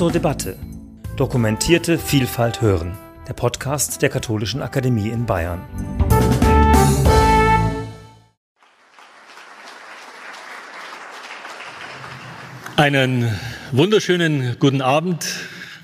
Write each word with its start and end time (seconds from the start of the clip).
zur 0.00 0.10
Debatte. 0.10 0.56
Dokumentierte 1.18 1.98
Vielfalt 1.98 2.62
hören. 2.62 2.96
Der 3.28 3.34
Podcast 3.34 4.00
der 4.00 4.08
Katholischen 4.08 4.62
Akademie 4.62 5.10
in 5.10 5.26
Bayern. 5.26 5.60
Einen 12.76 13.30
wunderschönen 13.72 14.56
guten 14.58 14.80
Abend 14.80 15.26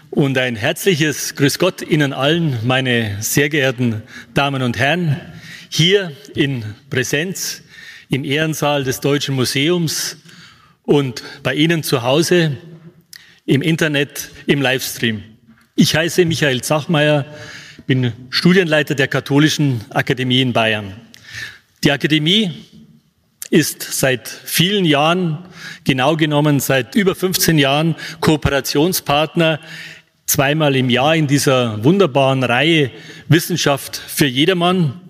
und 0.08 0.38
ein 0.38 0.56
herzliches 0.56 1.34
Grüß 1.34 1.58
Gott 1.58 1.82
Ihnen 1.82 2.14
allen, 2.14 2.58
meine 2.64 3.18
sehr 3.20 3.50
geehrten 3.50 4.02
Damen 4.32 4.62
und 4.62 4.78
Herren, 4.78 5.20
hier 5.68 6.10
in 6.34 6.64
Präsenz 6.88 7.62
im 8.08 8.24
Ehrensaal 8.24 8.82
des 8.82 9.00
Deutschen 9.00 9.34
Museums 9.34 10.16
und 10.84 11.22
bei 11.42 11.52
Ihnen 11.54 11.82
zu 11.82 12.02
Hause 12.02 12.56
im 13.46 13.62
Internet, 13.62 14.30
im 14.46 14.60
Livestream. 14.60 15.22
Ich 15.76 15.94
heiße 15.94 16.24
Michael 16.24 16.62
Zachmeier, 16.62 17.24
bin 17.86 18.12
Studienleiter 18.30 18.96
der 18.96 19.06
Katholischen 19.06 19.80
Akademie 19.90 20.40
in 20.40 20.52
Bayern. 20.52 20.92
Die 21.84 21.92
Akademie 21.92 22.50
ist 23.50 23.82
seit 23.82 24.28
vielen 24.28 24.84
Jahren, 24.84 25.38
genau 25.84 26.16
genommen 26.16 26.58
seit 26.58 26.96
über 26.96 27.14
15 27.14 27.58
Jahren, 27.58 27.94
Kooperationspartner 28.20 29.60
zweimal 30.26 30.74
im 30.74 30.90
Jahr 30.90 31.14
in 31.14 31.28
dieser 31.28 31.84
wunderbaren 31.84 32.42
Reihe 32.42 32.90
Wissenschaft 33.28 33.96
für 33.96 34.26
jedermann. 34.26 35.00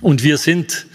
Und 0.00 0.24
wir 0.24 0.38
sind 0.38 0.85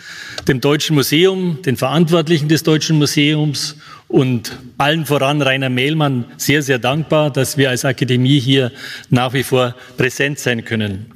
dem 0.48 0.62
Deutschen 0.62 0.96
Museum, 0.96 1.62
den 1.64 1.76
Verantwortlichen 1.78 2.48
des 2.48 2.64
Deutschen 2.64 2.98
Museums 2.98 3.76
und 4.08 4.58
allen 4.78 5.06
voran 5.06 5.42
Rainer 5.42 5.70
Mehlmann 5.70 6.26
sehr, 6.38 6.64
sehr 6.64 6.80
dankbar, 6.80 7.30
dass 7.32 7.58
wir 7.58 7.70
als 7.70 7.86
Akademie 7.86 8.40
hier 8.40 8.72
nach 9.10 9.34
wie 9.34 9.44
vor 9.44 9.76
präsent 9.98 10.40
sein 10.40 10.64
können. 10.66 11.12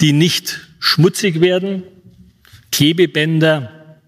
die 0.02 0.14
nicht 0.14 0.67
schmutzig 0.80 1.42
werden, 1.42 1.84
Klebebänder, 2.72 4.00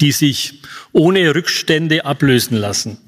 die 0.00 0.12
sich 0.12 0.62
ohne 0.92 1.34
Rückstände 1.34 2.04
ablösen 2.04 2.56
lassen. 2.56 2.98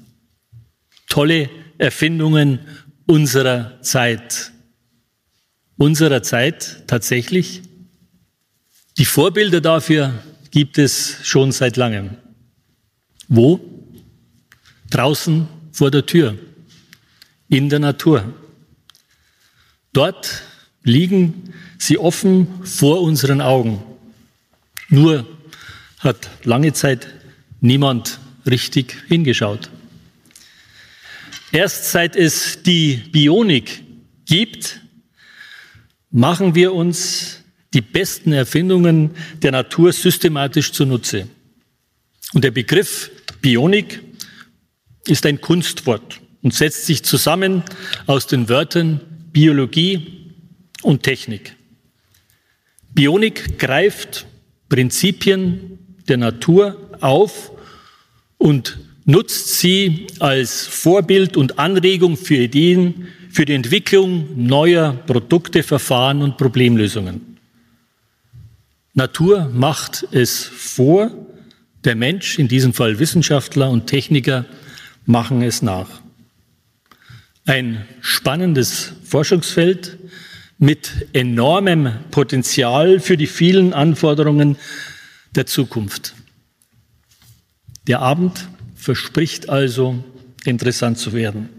Tolle 1.07 1.49
Erfindungen 1.77 2.59
unserer 3.05 3.81
Zeit. 3.81 4.51
Unserer 5.77 6.23
Zeit 6.23 6.83
tatsächlich. 6.87 7.61
Die 8.97 9.05
Vorbilder 9.05 9.61
dafür 9.61 10.13
gibt 10.51 10.77
es 10.77 11.17
schon 11.23 11.51
seit 11.51 11.77
langem. 11.77 12.17
Wo? 13.27 13.59
Draußen 14.89 15.47
vor 15.71 15.89
der 15.89 16.05
Tür, 16.05 16.37
in 17.47 17.69
der 17.69 17.79
Natur. 17.79 18.33
Dort 19.93 20.43
liegen 20.83 21.53
sie 21.81 21.97
offen 21.97 22.47
vor 22.63 23.01
unseren 23.01 23.41
Augen. 23.41 23.81
Nur 24.89 25.25
hat 25.99 26.29
lange 26.43 26.73
Zeit 26.73 27.07
niemand 27.59 28.19
richtig 28.45 28.95
hingeschaut. 29.07 29.69
Erst 31.51 31.91
seit 31.91 32.15
es 32.15 32.61
die 32.63 33.01
Bionik 33.11 33.83
gibt, 34.25 34.81
machen 36.11 36.55
wir 36.55 36.73
uns 36.73 37.39
die 37.73 37.81
besten 37.81 38.31
Erfindungen 38.31 39.11
der 39.41 39.51
Natur 39.51 39.91
systematisch 39.91 40.71
zunutze. 40.71 41.27
Und 42.33 42.43
der 42.43 42.51
Begriff 42.51 43.09
Bionik 43.41 44.01
ist 45.07 45.25
ein 45.25 45.41
Kunstwort 45.41 46.21
und 46.43 46.53
setzt 46.53 46.85
sich 46.85 47.03
zusammen 47.03 47.63
aus 48.05 48.27
den 48.27 48.49
Wörtern 48.49 49.01
Biologie 49.31 50.29
und 50.83 51.03
Technik. 51.03 51.55
Bionik 52.93 53.57
greift 53.57 54.25
Prinzipien 54.69 55.79
der 56.07 56.17
Natur 56.17 56.77
auf 56.99 57.51
und 58.37 58.79
nutzt 59.05 59.59
sie 59.59 60.07
als 60.19 60.67
Vorbild 60.67 61.37
und 61.37 61.59
Anregung 61.59 62.17
für 62.17 62.35
Ideen 62.35 63.07
für 63.29 63.45
die 63.45 63.53
Entwicklung 63.53 64.27
neuer 64.35 64.93
Produkte, 64.93 65.63
Verfahren 65.63 66.21
und 66.21 66.37
Problemlösungen. 66.37 67.37
Natur 68.93 69.49
macht 69.53 70.05
es 70.11 70.43
vor, 70.43 71.11
der 71.85 71.95
Mensch, 71.95 72.37
in 72.37 72.47
diesem 72.47 72.73
Fall 72.73 72.99
Wissenschaftler 72.99 73.69
und 73.69 73.87
Techniker, 73.87 74.45
machen 75.05 75.41
es 75.41 75.61
nach. 75.61 76.01
Ein 77.45 77.85
spannendes 78.01 78.93
Forschungsfeld 79.03 79.97
mit 80.61 81.07
enormem 81.13 81.91
Potenzial 82.11 82.99
für 82.99 83.17
die 83.17 83.25
vielen 83.25 83.73
Anforderungen 83.73 84.57
der 85.35 85.47
Zukunft. 85.47 86.13
Der 87.87 87.99
Abend 87.99 88.47
verspricht 88.75 89.49
also 89.49 90.03
interessant 90.45 90.99
zu 90.99 91.13
werden. 91.13 91.49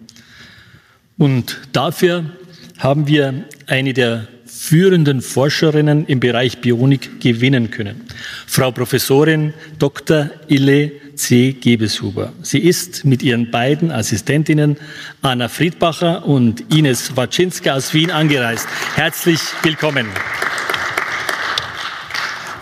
Und 1.18 1.58
dafür 1.72 2.30
haben 2.78 3.08
wir 3.08 3.44
eine 3.66 3.92
der 3.92 4.28
führenden 4.46 5.20
Forscherinnen 5.20 6.06
im 6.06 6.20
Bereich 6.20 6.60
Bionik 6.60 7.20
gewinnen 7.20 7.72
können. 7.72 8.02
Frau 8.46 8.70
Professorin 8.70 9.52
Dr. 9.80 10.30
Ille 10.46 10.92
C. 11.14 11.52
Gebeshuber. 11.52 12.32
Sie 12.42 12.58
ist 12.58 13.04
mit 13.04 13.22
ihren 13.22 13.50
beiden 13.50 13.90
Assistentinnen 13.90 14.76
Anna 15.20 15.48
Friedbacher 15.48 16.26
und 16.26 16.72
Ines 16.72 17.16
Waczynska 17.16 17.74
aus 17.74 17.94
Wien 17.94 18.10
angereist. 18.10 18.66
Herzlich 18.94 19.40
willkommen. 19.62 20.06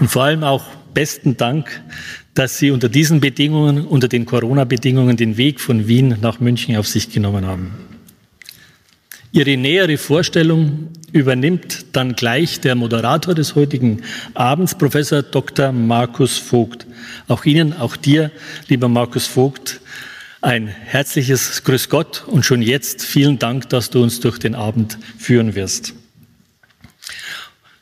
Und 0.01 0.09
vor 0.11 0.25
allem 0.25 0.45
auch 0.45 0.65
besten 0.95 1.37
Dank, 1.37 1.83
dass 2.35 2.59
Sie 2.59 2.71
unter 2.71 2.89
diesen 2.89 3.21
Bedingungen, 3.21 3.87
unter 3.87 4.09
den 4.09 4.25
Corona-Bedingungen, 4.25 5.17
den 5.17 5.37
Weg 5.37 5.61
von 5.61 5.89
Wien 5.89 6.17
nach 6.21 6.41
München 6.41 6.77
auf 6.77 6.87
sich 6.87 7.11
genommen 7.11 7.47
haben. 7.47 7.90
Ihre 9.33 9.57
nähere 9.57 9.97
Vorstellung 9.97 10.89
übernimmt 11.13 11.87
dann 11.93 12.17
gleich 12.17 12.61
der 12.61 12.75
Moderator 12.75 13.33
des 13.33 13.55
heutigen 13.55 14.03
Abends, 14.35 14.77
Professor 14.77 15.23
Dr. 15.23 15.71
Markus 15.71 16.39
Vogt. 16.39 16.85
Auch 17.29 17.45
Ihnen, 17.45 17.73
auch 17.73 17.95
dir, 17.95 18.33
lieber 18.67 18.89
Markus 18.89 19.27
Vogt, 19.27 19.81
ein 20.41 20.67
herzliches 20.67 21.63
Grüß 21.63 21.89
Gott 21.91 22.25
und 22.27 22.45
schon 22.45 22.61
jetzt 22.61 23.05
vielen 23.05 23.39
Dank, 23.39 23.69
dass 23.69 23.91
du 23.91 24.03
uns 24.03 24.19
durch 24.19 24.39
den 24.39 24.57
Abend 24.57 24.99
führen 25.17 25.55
wirst. 25.55 25.95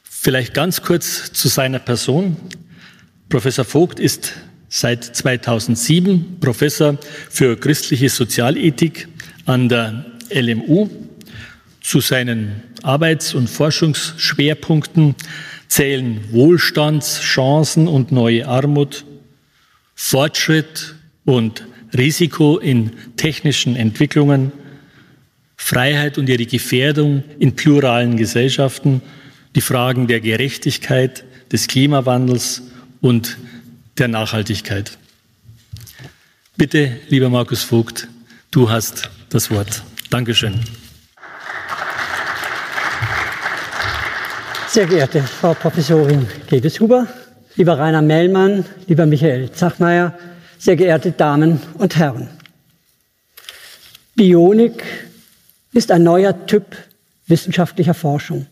Vielleicht 0.02 0.52
ganz 0.52 0.82
kurz 0.82 1.32
zu 1.32 1.48
seiner 1.48 1.78
Person. 1.78 2.36
Professor 3.30 3.64
Vogt 3.64 4.00
ist 4.00 4.34
seit 4.68 5.02
2007 5.02 6.40
Professor 6.40 6.98
für 7.30 7.56
christliche 7.56 8.10
Sozialethik 8.10 9.08
an 9.46 9.70
der 9.70 10.04
LMU. 10.30 11.07
Zu 11.80 12.00
seinen 12.00 12.62
Arbeits- 12.82 13.34
und 13.34 13.48
Forschungsschwerpunkten 13.48 15.14
zählen 15.68 16.20
Wohlstandschancen 16.32 17.88
und 17.88 18.12
neue 18.12 18.46
Armut, 18.46 19.04
Fortschritt 19.94 20.94
und 21.24 21.66
Risiko 21.96 22.58
in 22.58 22.92
technischen 23.16 23.76
Entwicklungen, 23.76 24.52
Freiheit 25.56 26.18
und 26.18 26.28
ihre 26.28 26.46
Gefährdung 26.46 27.24
in 27.38 27.56
pluralen 27.56 28.16
Gesellschaften, 28.16 29.02
die 29.54 29.60
Fragen 29.60 30.06
der 30.06 30.20
Gerechtigkeit, 30.20 31.24
des 31.52 31.66
Klimawandels 31.66 32.62
und 33.00 33.38
der 33.96 34.08
Nachhaltigkeit. 34.08 34.98
Bitte, 36.56 36.96
lieber 37.08 37.28
Markus 37.28 37.62
Vogt, 37.62 38.08
du 38.50 38.70
hast 38.70 39.10
das 39.30 39.50
Wort. 39.50 39.82
Dankeschön. 40.10 40.60
Sehr 44.70 44.84
geehrte 44.84 45.22
Frau 45.22 45.54
Professorin 45.54 46.26
Gebeshuber, 46.46 47.06
lieber 47.56 47.78
Rainer 47.78 48.02
Mellmann, 48.02 48.66
lieber 48.86 49.06
Michael 49.06 49.50
Zachmeier, 49.50 50.12
sehr 50.58 50.76
geehrte 50.76 51.12
Damen 51.12 51.58
und 51.78 51.96
Herren. 51.96 52.28
Bionik 54.14 54.84
ist 55.72 55.90
ein 55.90 56.02
neuer 56.02 56.44
Typ 56.44 56.76
wissenschaftlicher 57.28 57.94
Forschung, 57.94 58.44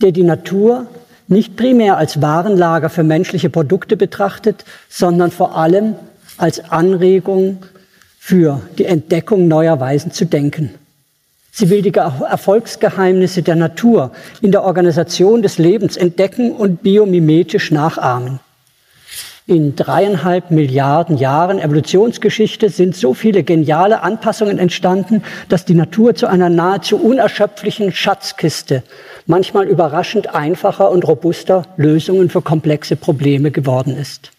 der 0.00 0.12
die 0.12 0.22
Natur 0.22 0.86
nicht 1.26 1.56
primär 1.56 1.96
als 1.96 2.22
Warenlager 2.22 2.88
für 2.88 3.02
menschliche 3.02 3.50
Produkte 3.50 3.96
betrachtet, 3.96 4.64
sondern 4.88 5.32
vor 5.32 5.56
allem 5.56 5.96
als 6.36 6.70
Anregung 6.70 7.64
für 8.20 8.62
die 8.78 8.84
Entdeckung 8.84 9.48
neuer 9.48 9.80
Weisen 9.80 10.12
zu 10.12 10.24
denken. 10.24 10.74
Sie 11.58 11.70
will 11.70 11.82
die 11.82 11.92
Erfolgsgeheimnisse 11.92 13.42
der 13.42 13.56
Natur 13.56 14.12
in 14.40 14.52
der 14.52 14.62
Organisation 14.62 15.42
des 15.42 15.58
Lebens 15.58 15.96
entdecken 15.96 16.52
und 16.52 16.84
biomimetisch 16.84 17.72
nachahmen. 17.72 18.38
In 19.48 19.74
dreieinhalb 19.74 20.52
Milliarden 20.52 21.16
Jahren 21.16 21.58
Evolutionsgeschichte 21.58 22.70
sind 22.70 22.94
so 22.94 23.12
viele 23.12 23.42
geniale 23.42 24.02
Anpassungen 24.04 24.60
entstanden, 24.60 25.24
dass 25.48 25.64
die 25.64 25.74
Natur 25.74 26.14
zu 26.14 26.28
einer 26.28 26.48
nahezu 26.48 26.96
unerschöpflichen 26.96 27.90
Schatzkiste 27.90 28.84
manchmal 29.26 29.66
überraschend 29.66 30.32
einfacher 30.32 30.92
und 30.92 31.08
robuster 31.08 31.64
Lösungen 31.76 32.30
für 32.30 32.40
komplexe 32.40 32.94
Probleme 32.94 33.50
geworden 33.50 33.96
ist. 33.96 34.30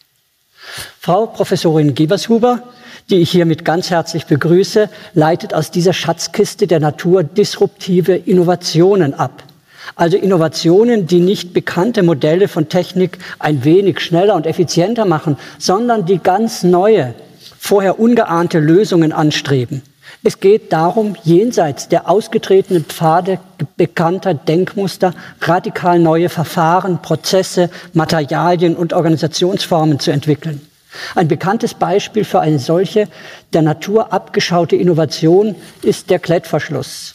Frau 0.98 1.26
Professorin 1.26 1.94
Giebershuber, 1.94 2.62
die 3.10 3.18
ich 3.18 3.30
hiermit 3.30 3.64
ganz 3.64 3.90
herzlich 3.90 4.26
begrüße, 4.26 4.88
leitet 5.14 5.54
aus 5.54 5.70
dieser 5.70 5.92
Schatzkiste 5.92 6.66
der 6.66 6.80
Natur 6.80 7.24
disruptive 7.24 8.14
Innovationen 8.14 9.14
ab. 9.14 9.42
Also 9.96 10.16
Innovationen, 10.16 11.06
die 11.06 11.20
nicht 11.20 11.52
bekannte 11.52 12.02
Modelle 12.02 12.48
von 12.48 12.68
Technik 12.68 13.18
ein 13.38 13.64
wenig 13.64 14.00
schneller 14.00 14.34
und 14.34 14.46
effizienter 14.46 15.04
machen, 15.04 15.36
sondern 15.58 16.06
die 16.06 16.18
ganz 16.18 16.62
neue, 16.62 17.14
vorher 17.58 17.98
ungeahnte 17.98 18.60
Lösungen 18.60 19.12
anstreben. 19.12 19.82
Es 20.22 20.38
geht 20.38 20.72
darum, 20.72 21.16
jenseits 21.24 21.88
der 21.88 22.08
ausgetretenen 22.08 22.84
Pfade 22.84 23.38
bekannter 23.76 24.34
Denkmuster 24.34 25.14
radikal 25.40 25.98
neue 25.98 26.28
Verfahren, 26.28 27.00
Prozesse, 27.00 27.70
Materialien 27.94 28.76
und 28.76 28.92
Organisationsformen 28.92 29.98
zu 29.98 30.10
entwickeln. 30.10 30.60
Ein 31.14 31.28
bekanntes 31.28 31.74
Beispiel 31.74 32.24
für 32.24 32.40
eine 32.40 32.58
solche 32.58 33.08
der 33.52 33.62
Natur 33.62 34.12
abgeschaute 34.12 34.76
Innovation 34.76 35.54
ist 35.82 36.10
der 36.10 36.18
Klettverschluss. 36.18 37.14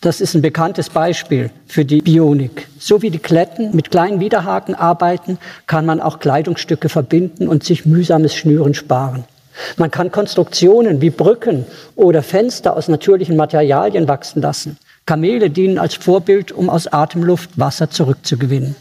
Das 0.00 0.20
ist 0.20 0.34
ein 0.34 0.42
bekanntes 0.42 0.90
Beispiel 0.90 1.50
für 1.66 1.86
die 1.86 2.02
Bionik. 2.02 2.68
So 2.78 3.00
wie 3.00 3.10
die 3.10 3.18
Kletten 3.18 3.74
mit 3.74 3.90
kleinen 3.90 4.20
Widerhaken 4.20 4.74
arbeiten, 4.74 5.38
kann 5.66 5.86
man 5.86 6.00
auch 6.00 6.18
Kleidungsstücke 6.18 6.90
verbinden 6.90 7.48
und 7.48 7.64
sich 7.64 7.86
mühsames 7.86 8.34
Schnüren 8.34 8.74
sparen. 8.74 9.24
Man 9.78 9.90
kann 9.90 10.10
Konstruktionen 10.10 11.00
wie 11.00 11.10
Brücken 11.10 11.64
oder 11.96 12.22
Fenster 12.22 12.76
aus 12.76 12.88
natürlichen 12.88 13.36
Materialien 13.36 14.06
wachsen 14.06 14.42
lassen. 14.42 14.76
Kamele 15.06 15.48
dienen 15.48 15.78
als 15.78 15.94
Vorbild, 15.94 16.52
um 16.52 16.68
aus 16.68 16.86
Atemluft 16.86 17.58
Wasser 17.58 17.88
zurückzugewinnen. 17.88 18.76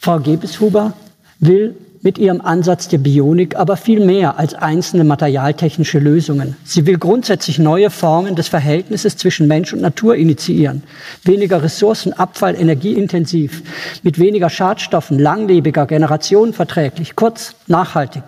Frau 0.00 0.18
Gebeshuber 0.20 0.94
will 1.40 1.74
mit 2.06 2.18
ihrem 2.18 2.40
Ansatz 2.40 2.86
der 2.86 2.98
Bionik 2.98 3.56
aber 3.56 3.76
viel 3.76 3.98
mehr 3.98 4.38
als 4.38 4.54
einzelne 4.54 5.02
materialtechnische 5.02 5.98
Lösungen. 5.98 6.56
Sie 6.62 6.86
will 6.86 6.98
grundsätzlich 6.98 7.58
neue 7.58 7.90
Formen 7.90 8.36
des 8.36 8.46
Verhältnisses 8.46 9.16
zwischen 9.16 9.48
Mensch 9.48 9.72
und 9.72 9.80
Natur 9.80 10.14
initiieren. 10.14 10.84
Weniger 11.24 11.64
Ressourcenabfall, 11.64 12.54
energieintensiv, 12.54 13.60
mit 14.04 14.20
weniger 14.20 14.50
Schadstoffen, 14.50 15.18
langlebiger, 15.18 15.84
generationenverträglich, 15.86 17.16
kurz 17.16 17.56
nachhaltig. 17.66 18.22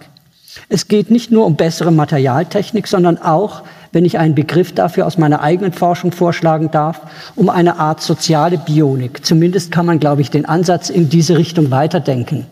Es 0.69 0.89
geht 0.89 1.13
nicht 1.13 1.31
nur 1.31 1.47
um 1.47 1.55
bessere 1.55 1.93
Materialtechnik, 1.93 2.89
sondern 2.89 3.17
auch, 3.17 3.63
wenn 3.93 4.05
ich 4.05 4.19
einen 4.19 4.35
Begriff 4.35 4.75
dafür 4.75 5.07
aus 5.07 5.19
meiner 5.19 5.41
eigenen 5.41 5.73
Forschung 5.73 6.13
vorschlagen 6.13 6.71
darf, 6.71 7.01
um 7.37 7.49
eine 7.49 7.79
Art 7.79 8.01
soziale 8.01 8.59
Bionik. 8.59 9.25
Zumindest 9.25 9.73
kann 9.73 9.87
man, 9.87 10.01
glaube 10.01 10.23
ich, 10.23 10.31
den 10.31 10.47
Ansatz 10.47 10.91
in 10.91 11.09
diese 11.09 11.37
Richtung 11.39 11.71
weiterdenken. 11.71 12.47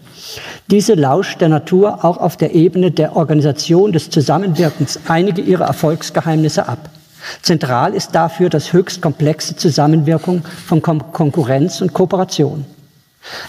Diese 0.70 0.94
lauscht 0.94 1.40
der 1.40 1.48
Natur 1.48 2.04
auch 2.04 2.18
auf 2.18 2.36
der 2.36 2.54
Ebene 2.54 2.90
der 2.90 3.16
Organisation 3.16 3.92
des 3.92 4.10
Zusammenwirkens 4.10 5.00
einige 5.06 5.40
ihrer 5.42 5.66
Erfolgsgeheimnisse 5.66 6.68
ab. 6.68 6.90
Zentral 7.42 7.94
ist 7.94 8.14
dafür 8.14 8.50
das 8.50 8.72
höchst 8.72 9.00
komplexe 9.02 9.56
Zusammenwirkung 9.56 10.44
von 10.66 10.82
Konkurrenz 10.82 11.80
und 11.80 11.92
Kooperation. 11.92 12.64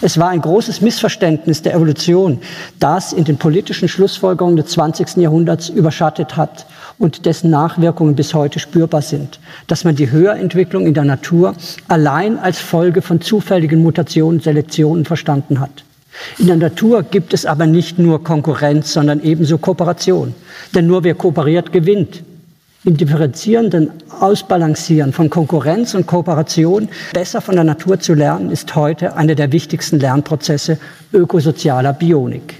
Es 0.00 0.18
war 0.18 0.30
ein 0.30 0.40
großes 0.40 0.80
Missverständnis 0.80 1.62
der 1.62 1.74
Evolution, 1.74 2.40
das 2.80 3.12
in 3.12 3.24
den 3.24 3.38
politischen 3.38 3.88
Schlussfolgerungen 3.88 4.56
des 4.56 4.66
20. 4.72 5.18
Jahrhunderts 5.18 5.68
überschattet 5.68 6.36
hat 6.36 6.66
und 6.98 7.26
dessen 7.26 7.50
Nachwirkungen 7.50 8.14
bis 8.14 8.34
heute 8.34 8.58
spürbar 8.58 9.02
sind, 9.02 9.38
dass 9.66 9.84
man 9.84 9.96
die 9.96 10.10
Höherentwicklung 10.10 10.86
in 10.86 10.94
der 10.94 11.04
Natur 11.04 11.54
allein 11.86 12.38
als 12.38 12.58
Folge 12.58 13.02
von 13.02 13.20
zufälligen 13.20 13.82
Mutationen, 13.82 14.40
Selektionen 14.40 15.04
verstanden 15.04 15.60
hat. 15.60 15.84
In 16.38 16.46
der 16.48 16.56
Natur 16.56 17.04
gibt 17.04 17.32
es 17.32 17.46
aber 17.46 17.66
nicht 17.66 17.98
nur 17.98 18.24
Konkurrenz, 18.24 18.92
sondern 18.92 19.22
ebenso 19.22 19.58
Kooperation. 19.58 20.34
Denn 20.74 20.86
nur 20.86 21.04
wer 21.04 21.14
kooperiert, 21.14 21.72
gewinnt 21.72 22.24
im 22.84 22.96
differenzierenden 22.96 23.90
Ausbalancieren 24.20 25.12
von 25.12 25.30
Konkurrenz 25.30 25.94
und 25.94 26.06
Kooperation 26.06 26.88
besser 27.12 27.40
von 27.40 27.54
der 27.54 27.64
Natur 27.64 28.00
zu 28.00 28.14
lernen, 28.14 28.50
ist 28.50 28.74
heute 28.74 29.14
einer 29.16 29.34
der 29.34 29.52
wichtigsten 29.52 30.00
Lernprozesse 30.00 30.78
ökosozialer 31.12 31.92
Bionik. 31.92 32.54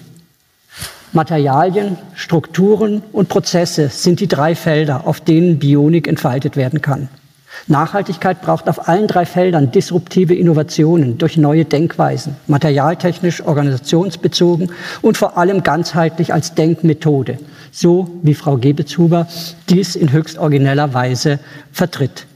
Materialien, 1.13 1.97
Strukturen 2.15 3.03
und 3.13 3.29
Prozesse 3.29 3.89
sind 3.89 4.21
die 4.21 4.29
drei 4.29 4.55
Felder, 4.55 5.07
auf 5.07 5.21
denen 5.21 5.59
Bionik 5.59 6.07
entfaltet 6.07 6.57
werden 6.57 6.83
kann. 6.83 7.09
Nachhaltigkeit 7.67 8.41
braucht 8.43 8.69
auf 8.69 8.89
allen 8.89 9.09
drei 9.09 9.27
Feldern 9.27 9.73
disruptive 9.73 10.35
Innovationen 10.35 11.19
durch 11.19 11.37
neue 11.37 11.65
Denkweisen, 11.65 12.37
materialtechnisch, 12.47 13.43
organisationsbezogen 13.43 14.71
und 15.03 15.17
vor 15.17 15.37
allem 15.37 15.63
ganzheitlich 15.63 16.33
als 16.33 16.55
Denkmethode, 16.55 17.39
so 17.73 18.11
wie 18.23 18.35
Frau 18.35 18.57
Gebetshuber 18.59 19.27
dies 19.69 19.97
in 19.97 20.13
höchst 20.13 20.39
origineller 20.39 20.95
Weise 20.95 21.41
vertritt. 21.73 22.27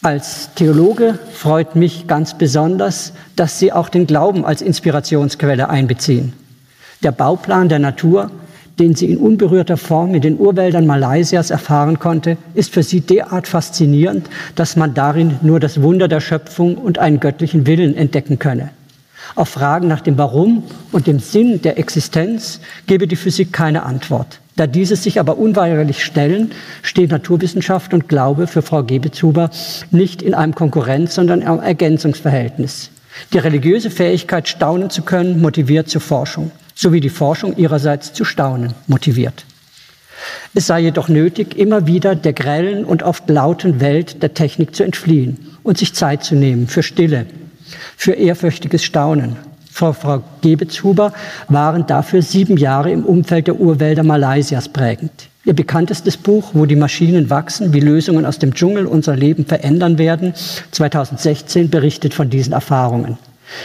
Als 0.00 0.54
Theologe 0.54 1.18
freut 1.32 1.74
mich 1.74 2.06
ganz 2.06 2.38
besonders, 2.38 3.12
dass 3.34 3.58
Sie 3.58 3.72
auch 3.72 3.88
den 3.88 4.06
Glauben 4.06 4.44
als 4.44 4.62
Inspirationsquelle 4.62 5.68
einbeziehen. 5.70 6.34
Der 7.02 7.12
Bauplan 7.12 7.68
der 7.68 7.78
Natur 7.78 8.30
den 8.78 8.94
sie 8.94 9.10
in 9.10 9.18
unberührter 9.18 9.76
Form 9.76 10.14
in 10.14 10.20
den 10.20 10.38
Urwäldern 10.38 10.86
Malaysias 10.86 11.50
erfahren 11.50 11.98
konnte, 11.98 12.36
ist 12.54 12.72
für 12.72 12.82
sie 12.82 13.00
derart 13.00 13.48
faszinierend, 13.48 14.28
dass 14.54 14.76
man 14.76 14.94
darin 14.94 15.38
nur 15.42 15.60
das 15.60 15.82
Wunder 15.82 16.08
der 16.08 16.20
Schöpfung 16.20 16.76
und 16.76 16.98
einen 16.98 17.20
göttlichen 17.20 17.66
Willen 17.66 17.96
entdecken 17.96 18.38
könne. 18.38 18.70
Auf 19.34 19.50
Fragen 19.50 19.88
nach 19.88 20.00
dem 20.00 20.16
Warum 20.16 20.62
und 20.92 21.06
dem 21.06 21.18
Sinn 21.18 21.60
der 21.60 21.78
Existenz 21.78 22.60
gebe 22.86 23.06
die 23.06 23.16
Physik 23.16 23.52
keine 23.52 23.82
Antwort. 23.82 24.40
Da 24.56 24.66
diese 24.66 24.96
sich 24.96 25.20
aber 25.20 25.38
unweigerlich 25.38 26.02
stellen, 26.02 26.52
steht 26.82 27.10
Naturwissenschaft 27.10 27.92
und 27.94 28.08
Glaube 28.08 28.46
für 28.46 28.62
Frau 28.62 28.82
Gebetshuber 28.82 29.50
nicht 29.90 30.22
in 30.22 30.34
einem 30.34 30.54
Konkurrenz, 30.54 31.14
sondern 31.14 31.42
im 31.42 31.60
Ergänzungsverhältnis. 31.60 32.90
Die 33.32 33.38
religiöse 33.38 33.90
Fähigkeit, 33.90 34.48
staunen 34.48 34.90
zu 34.90 35.02
können, 35.02 35.40
motiviert 35.40 35.88
zur 35.88 36.00
Forschung 36.00 36.50
sowie 36.78 37.00
die 37.00 37.08
Forschung 37.08 37.56
ihrerseits 37.56 38.12
zu 38.12 38.24
staunen 38.24 38.72
motiviert. 38.86 39.44
Es 40.54 40.68
sei 40.68 40.80
jedoch 40.80 41.08
nötig, 41.08 41.56
immer 41.56 41.86
wieder 41.86 42.14
der 42.14 42.32
grellen 42.32 42.84
und 42.84 43.02
oft 43.02 43.28
lauten 43.28 43.80
Welt 43.80 44.22
der 44.22 44.34
Technik 44.34 44.74
zu 44.76 44.84
entfliehen 44.84 45.38
und 45.64 45.78
sich 45.78 45.94
Zeit 45.94 46.22
zu 46.22 46.36
nehmen 46.36 46.68
für 46.68 46.84
Stille, 46.84 47.26
für 47.96 48.12
ehrfürchtiges 48.12 48.84
Staunen. 48.84 49.36
Frau, 49.72 49.92
Frau 49.92 50.22
Gebetshuber 50.40 51.12
waren 51.48 51.86
dafür 51.86 52.22
sieben 52.22 52.56
Jahre 52.56 52.92
im 52.92 53.04
Umfeld 53.04 53.48
der 53.48 53.60
Urwälder 53.60 54.04
Malaysias 54.04 54.68
prägend. 54.68 55.28
Ihr 55.44 55.54
bekanntestes 55.54 56.16
Buch, 56.16 56.50
wo 56.52 56.66
die 56.66 56.76
Maschinen 56.76 57.30
wachsen, 57.30 57.72
wie 57.72 57.80
Lösungen 57.80 58.26
aus 58.26 58.38
dem 58.38 58.54
Dschungel 58.54 58.86
unser 58.86 59.16
Leben 59.16 59.46
verändern 59.46 59.98
werden, 59.98 60.34
2016 60.72 61.70
berichtet 61.70 62.14
von 62.14 62.30
diesen 62.30 62.52
Erfahrungen. 62.52 63.18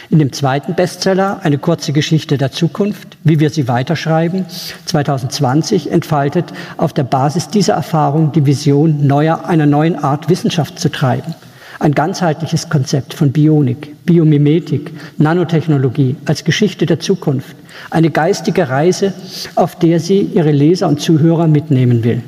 In 0.10 0.20
dem 0.20 0.32
zweiten 0.32 0.76
Bestseller, 0.76 1.42
Eine 1.44 1.58
kurze 1.58 1.94
Geschichte 1.94 2.38
der 2.38 2.52
Zukunft, 2.52 3.18
wie 3.24 3.40
wir 3.40 3.50
sie 3.50 3.68
weiterschreiben, 3.68 4.46
2020 4.86 5.92
entfaltet 5.92 6.46
auf 6.78 6.94
der 6.94 7.04
Basis 7.04 7.50
dieser 7.50 7.74
Erfahrung 7.74 8.32
die 8.32 8.46
Vision 8.46 9.06
neuer, 9.08 9.46
einer 9.46 9.66
neuen 9.66 10.02
Art 10.02 10.30
Wissenschaft 10.30 10.80
zu 10.80 10.90
treiben. 10.90 11.36
Ein 11.80 11.94
ganzheitliches 11.94 12.70
Konzept 12.70 13.14
von 13.14 13.32
Bionik, 13.32 14.06
Biomimetik, 14.06 14.92
Nanotechnologie 15.18 16.16
als 16.26 16.46
Geschichte 16.46 16.86
der 16.86 17.02
Zukunft. 17.02 17.56
Eine 17.90 18.10
geistige 18.10 18.70
Reise, 18.70 19.14
auf 19.56 19.78
der 19.78 20.00
sie 20.00 20.22
ihre 20.22 20.52
Leser 20.52 20.88
und 20.88 21.02
Zuhörer 21.02 21.48
mitnehmen 21.48 22.04
will, 22.06 22.22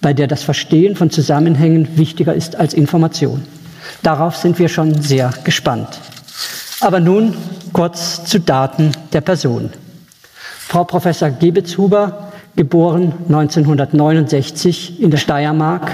bei 0.00 0.12
der 0.12 0.26
das 0.26 0.42
Verstehen 0.42 0.96
von 0.96 1.10
Zusammenhängen 1.10 1.96
wichtiger 1.96 2.34
ist 2.34 2.56
als 2.56 2.74
Information. 2.74 3.44
Darauf 4.02 4.36
sind 4.36 4.58
wir 4.58 4.68
schon 4.68 5.00
sehr 5.00 5.32
gespannt. 5.44 6.00
Aber 6.80 7.00
nun 7.00 7.34
kurz 7.72 8.24
zu 8.24 8.38
Daten 8.38 8.92
der 9.12 9.20
Person. 9.20 9.70
Frau 10.58 10.84
Professor 10.84 11.30
Gebetshuber, 11.30 12.30
geboren 12.54 13.12
1969 13.28 15.00
in 15.00 15.10
der 15.10 15.18
Steiermark, 15.18 15.90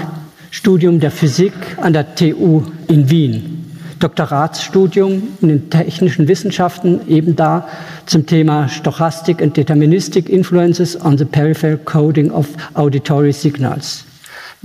Studium 0.51 0.99
der 0.99 1.11
Physik 1.11 1.53
an 1.81 1.93
der 1.93 2.15
TU 2.15 2.63
in 2.87 3.09
Wien. 3.09 3.55
Doktoratsstudium 3.99 5.23
in 5.41 5.47
den 5.47 5.69
technischen 5.69 6.27
Wissenschaften 6.27 7.07
eben 7.07 7.35
da 7.35 7.67
zum 8.05 8.25
Thema 8.25 8.67
Stochastic 8.67 9.41
and 9.41 9.55
Deterministic 9.55 10.29
Influences 10.29 10.99
on 11.03 11.17
the 11.17 11.25
Peripheral 11.25 11.77
Coding 11.77 12.29
of 12.29 12.47
Auditory 12.73 13.33
Signals. 13.33 14.05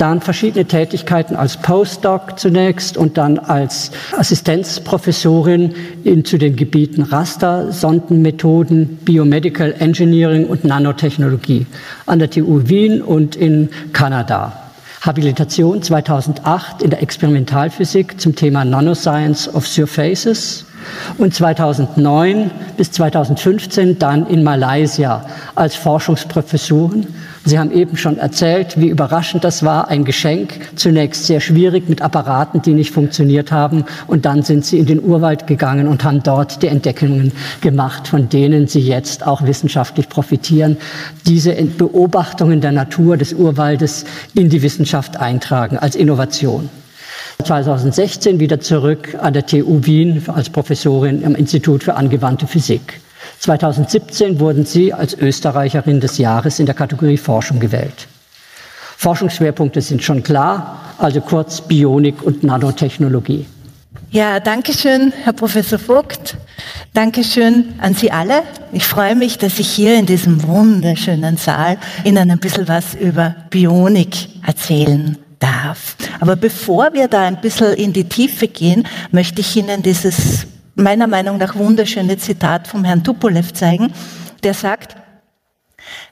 Dann 0.00 0.22
verschiedene 0.22 0.64
Tätigkeiten 0.64 1.36
als 1.36 1.58
Postdoc 1.58 2.38
zunächst 2.38 2.96
und 2.96 3.18
dann 3.18 3.38
als 3.38 3.90
Assistenzprofessorin 4.16 5.74
in, 6.04 6.24
zu 6.24 6.38
den 6.38 6.56
Gebieten 6.56 7.02
Raster, 7.02 7.70
Sondenmethoden, 7.70 8.96
Biomedical 9.04 9.74
Engineering 9.78 10.46
und 10.46 10.64
Nanotechnologie 10.64 11.66
an 12.06 12.18
der 12.18 12.30
TU 12.30 12.62
Wien 12.64 13.02
und 13.02 13.36
in 13.36 13.68
Kanada. 13.92 14.70
Habilitation 15.02 15.82
2008 15.82 16.80
in 16.80 16.88
der 16.88 17.02
Experimentalphysik 17.02 18.18
zum 18.18 18.34
Thema 18.34 18.64
Nanoscience 18.64 19.54
of 19.54 19.66
Surfaces 19.66 20.64
und 21.18 21.34
2009 21.34 22.50
bis 22.76 22.92
2015 22.92 23.98
dann 23.98 24.26
in 24.26 24.42
Malaysia 24.42 25.24
als 25.54 25.74
Forschungsprofessuren 25.76 27.06
Sie 27.44 27.58
haben 27.58 27.72
eben 27.72 27.96
schon 27.96 28.18
erzählt, 28.18 28.78
wie 28.78 28.88
überraschend 28.88 29.44
das 29.44 29.64
war. 29.64 29.88
Ein 29.88 30.04
Geschenk, 30.04 30.76
zunächst 30.76 31.26
sehr 31.26 31.40
schwierig 31.40 31.88
mit 31.88 32.02
Apparaten, 32.02 32.60
die 32.60 32.74
nicht 32.74 32.92
funktioniert 32.92 33.50
haben. 33.50 33.86
Und 34.06 34.26
dann 34.26 34.42
sind 34.42 34.66
Sie 34.66 34.78
in 34.78 34.84
den 34.84 35.02
Urwald 35.02 35.46
gegangen 35.46 35.88
und 35.88 36.04
haben 36.04 36.22
dort 36.22 36.62
die 36.62 36.66
Entdeckungen 36.66 37.32
gemacht, 37.62 38.08
von 38.08 38.28
denen 38.28 38.66
Sie 38.66 38.80
jetzt 38.80 39.26
auch 39.26 39.42
wissenschaftlich 39.42 40.10
profitieren. 40.10 40.76
Diese 41.26 41.54
Beobachtungen 41.54 42.60
der 42.60 42.72
Natur 42.72 43.16
des 43.16 43.32
Urwaldes 43.32 44.04
in 44.34 44.50
die 44.50 44.62
Wissenschaft 44.62 45.16
eintragen 45.16 45.78
als 45.78 45.96
Innovation. 45.96 46.68
2016 47.42 48.40
wieder 48.40 48.60
zurück 48.60 49.16
an 49.20 49.32
der 49.32 49.46
TU 49.46 49.80
Wien 49.84 50.22
als 50.28 50.50
Professorin 50.50 51.22
im 51.22 51.34
Institut 51.34 51.82
für 51.82 51.94
angewandte 51.94 52.46
Physik. 52.46 53.00
2017 53.40 54.40
wurden 54.40 54.66
Sie 54.66 54.92
als 54.92 55.14
Österreicherin 55.14 56.00
des 56.00 56.18
Jahres 56.18 56.58
in 56.58 56.66
der 56.66 56.74
Kategorie 56.74 57.16
Forschung 57.16 57.60
gewählt. 57.60 58.08
Forschungsschwerpunkte 58.96 59.80
sind 59.80 60.02
schon 60.02 60.22
klar, 60.22 60.94
also 60.98 61.20
kurz 61.20 61.60
Bionik 61.62 62.22
und 62.22 62.42
Nanotechnologie. 62.42 63.46
Ja, 64.10 64.40
danke 64.40 64.72
schön, 64.72 65.12
Herr 65.24 65.32
Professor 65.32 65.78
Vogt. 65.78 66.36
Dankeschön 66.92 67.74
an 67.80 67.94
Sie 67.94 68.10
alle. 68.10 68.42
Ich 68.72 68.84
freue 68.84 69.14
mich, 69.14 69.38
dass 69.38 69.58
ich 69.58 69.70
hier 69.70 69.98
in 69.98 70.06
diesem 70.06 70.46
wunderschönen 70.46 71.36
Saal 71.36 71.78
Ihnen 72.04 72.30
ein 72.30 72.38
bisschen 72.38 72.68
was 72.68 72.94
über 72.94 73.36
Bionik 73.50 74.28
erzählen 74.46 75.16
darf. 75.40 75.96
Aber 76.20 76.36
bevor 76.36 76.92
wir 76.92 77.08
da 77.08 77.22
ein 77.22 77.40
bisschen 77.40 77.74
in 77.74 77.92
die 77.92 78.08
Tiefe 78.08 78.46
gehen, 78.46 78.86
möchte 79.10 79.40
ich 79.40 79.56
Ihnen 79.56 79.82
dieses 79.82 80.46
meiner 80.76 81.08
Meinung 81.08 81.38
nach 81.38 81.56
wunderschöne 81.56 82.16
Zitat 82.16 82.68
vom 82.68 82.84
Herrn 82.84 83.02
Tupolev 83.02 83.52
zeigen, 83.52 83.92
der 84.44 84.54
sagt, 84.54 84.96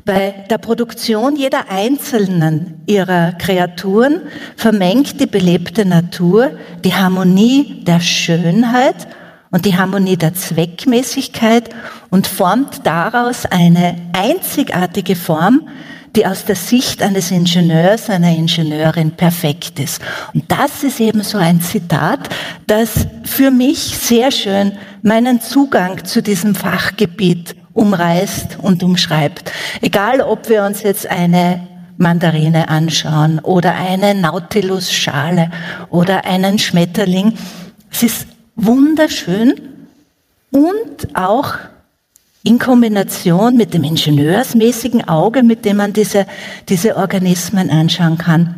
bei 0.05 0.45
der 0.51 0.59
Produktion 0.59 1.37
jeder 1.37 1.71
einzelnen 1.71 2.83
ihrer 2.87 3.33
Kreaturen 3.33 4.23
vermengt 4.57 5.21
die 5.21 5.27
belebte 5.27 5.85
Natur 5.85 6.53
die 6.85 6.95
Harmonie 6.95 7.85
der 7.85 8.01
Schönheit 8.01 9.07
und 9.51 9.65
die 9.65 9.77
Harmonie 9.77 10.17
der 10.17 10.35
Zweckmäßigkeit 10.35 11.71
und 12.11 12.27
formt 12.27 12.87
daraus 12.87 13.47
eine 13.47 13.97
einzigartige 14.13 15.17
Form, 15.17 15.69
die 16.19 16.27
aus 16.27 16.45
der 16.45 16.57
Sicht 16.57 17.01
eines 17.01 17.31
Ingenieurs, 17.31 18.11
einer 18.11 18.35
Ingenieurin 18.35 19.13
perfekt 19.13 19.79
ist. 19.79 20.03
Und 20.35 20.51
das 20.51 20.83
ist 20.83 20.99
eben 20.99 21.23
so 21.23 21.39
ein 21.39 21.61
Zitat, 21.61 22.29
das 22.67 23.07
für 23.25 23.53
mich 23.53 23.79
sehr 23.79 24.33
schön 24.33 24.73
meinen 25.03 25.41
Zugang 25.41 26.05
zu 26.05 26.21
diesem 26.21 26.57
Fachgebiet 26.57 27.55
umreißt 27.73 28.59
und 28.61 28.83
umschreibt. 28.83 29.53
Egal, 29.81 30.21
ob 30.21 30.49
wir 30.49 30.65
uns 30.65 30.83
jetzt 30.83 31.07
eine 31.07 31.69
Mandarine 31.99 32.69
anschauen 32.69 33.39
oder 33.39 33.77
eine 33.77 34.17
Nautilus-Schale 34.17 35.53
oder 35.89 36.25
einen 36.25 36.59
Schmetterling. 36.59 37.35
Es 37.93 38.03
ist 38.03 38.27
wunderschön 38.57 39.55
und 40.51 41.15
auch 41.15 41.55
in 42.49 42.59
Kombination 42.59 43.59
mit 43.59 43.75
dem 43.75 43.85
ingenieursmäßigen 43.85 45.07
Auge, 45.07 45.43
mit 45.43 45.67
dem 45.67 45.77
man 45.77 45.93
diese, 45.93 46.27
diese 46.71 46.97
Organismen 46.97 47.69
anschauen 47.69 48.17
kann, 48.17 48.55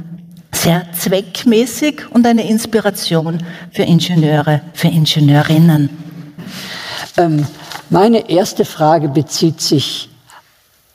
sehr 0.53 0.87
zweckmäßig 0.93 2.03
und 2.13 2.25
eine 2.25 2.49
Inspiration 2.49 3.43
für 3.73 3.83
Ingenieure, 3.83 4.61
für 4.75 4.87
Ingenieurinnen. 4.87 5.91
Ähm, 7.17 7.45
meine 7.89 8.31
erste 8.31 8.65
Frage 8.65 9.09
bezieht 9.09 9.61
sich 9.61 10.09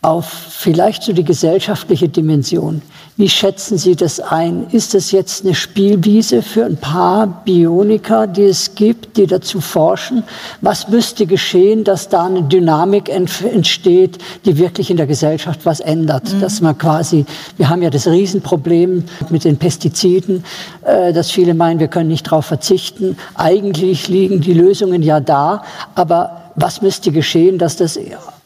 auf 0.06 0.26
vielleicht 0.28 1.02
so 1.02 1.14
die 1.14 1.24
gesellschaftliche 1.24 2.08
Dimension. 2.08 2.84
Wie 3.18 3.28
schätzen 3.28 3.78
Sie 3.80 3.96
das 3.96 4.20
ein? 4.20 4.68
Ist 4.72 4.94
das 4.94 5.12
jetzt 5.12 5.44
eine 5.44 5.56
Spielwiese 5.56 6.44
für 6.44 6.66
ein 6.66 6.78
paar 6.78 7.26
Bioniker, 7.44 8.28
die 8.28 8.44
es 8.44 8.76
gibt, 8.76 9.18
die 9.18 9.26
dazu 9.26 9.62
forschen? 9.62 10.24
Was 10.62 10.90
müsste 10.90 11.26
geschehen, 11.26 11.84
dass 11.84 12.08
da 12.08 12.26
eine 12.26 12.44
Dynamik 12.44 13.10
entsteht, 13.10 14.20
die 14.46 14.58
wirklich 14.60 14.92
in 14.92 14.98
der 14.98 15.08
Gesellschaft 15.08 15.62
was 15.66 15.80
ändert? 15.80 16.32
Mhm. 16.32 16.42
Dass 16.42 16.62
man 16.62 16.78
quasi, 16.78 17.26
wir 17.58 17.70
haben 17.70 17.82
ja 17.82 17.90
das 17.90 18.06
Riesenproblem 18.06 19.06
mit 19.30 19.44
den 19.44 19.58
Pestiziden, 19.58 20.44
äh, 20.84 21.14
dass 21.14 21.32
viele 21.32 21.56
meinen, 21.56 21.80
wir 21.80 21.88
können 21.88 22.10
nicht 22.10 22.28
darauf 22.28 22.46
verzichten. 22.46 23.18
Eigentlich 23.34 24.08
liegen 24.08 24.42
die 24.42 24.54
Lösungen 24.54 25.02
ja 25.02 25.20
da, 25.20 25.64
aber 25.96 26.52
was 26.56 26.84
müsste 26.84 27.12
geschehen, 27.12 27.58
dass 27.58 27.76
das 27.76 27.98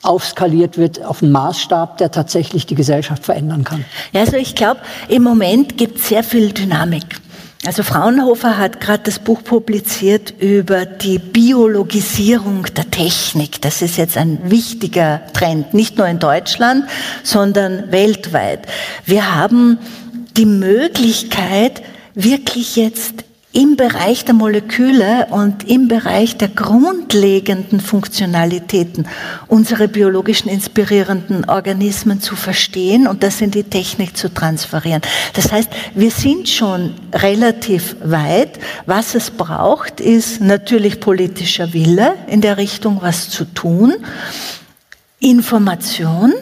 aufskaliert 0.02 0.78
wird 0.78 1.04
auf 1.04 1.22
einen 1.22 1.32
Maßstab, 1.32 1.98
der 1.98 2.12
tatsächlich 2.12 2.66
die 2.66 2.76
Gesellschaft 2.76 3.26
verändern 3.26 3.64
kann? 3.64 3.86
Ja, 4.14 4.22
also 4.22 4.38
ich 4.38 4.56
glaube, 4.56 4.82
im 5.08 5.24
Moment 5.24 5.78
gibt 5.78 5.98
es 5.98 6.08
sehr 6.10 6.24
viel 6.24 6.52
Dynamik. 6.52 7.20
Also 7.66 7.84
Fraunhofer 7.84 8.58
hat 8.58 8.80
gerade 8.80 9.04
das 9.04 9.20
Buch 9.20 9.44
publiziert 9.44 10.34
über 10.40 10.86
die 10.86 11.20
Biologisierung 11.20 12.66
der 12.76 12.90
Technik. 12.90 13.62
Das 13.62 13.82
ist 13.82 13.98
jetzt 13.98 14.16
ein 14.16 14.50
wichtiger 14.50 15.22
Trend, 15.34 15.74
nicht 15.74 15.98
nur 15.98 16.08
in 16.08 16.20
Deutschland, 16.20 16.86
sondern 17.22 17.92
weltweit. 17.92 18.66
Wir 19.06 19.36
haben 19.36 19.78
die 20.38 20.46
Möglichkeit, 20.46 21.82
wirklich 22.16 22.78
jetzt 22.78 23.26
im 23.52 23.78
Bereich 23.78 24.26
der 24.26 24.36
Moleküle 24.36 25.28
und 25.32 25.68
im 25.68 25.88
Bereich 25.88 26.38
der 26.38 26.50
grundlegenden 26.50 27.80
Funktionalitäten 27.80 29.08
unsere 29.48 29.88
biologischen 29.88 30.50
inspirierenden 30.50 31.50
Organismen 31.50 32.22
zu 32.22 32.36
verstehen 32.36 33.08
und 33.08 33.24
das 33.24 33.42
in 33.42 33.50
die 33.50 33.64
Technik 33.64 34.16
zu 34.16 34.32
transferieren. 34.32 35.02
Das 35.34 35.52
heißt, 35.52 35.70
wir 35.96 36.12
sind 36.12 36.48
schon 36.48 36.94
relativ 37.12 37.96
weit. 38.04 38.60
Was 38.86 39.16
es 39.16 39.32
braucht, 39.32 40.00
ist 40.00 40.42
natürlich 40.42 41.00
politischer 41.00 41.74
Wille 41.74 42.14
in 42.28 42.42
der 42.42 42.58
Richtung, 42.58 43.02
was 43.02 43.32
zu 43.32 43.46
tun, 43.46 43.94
Information, 45.20 46.34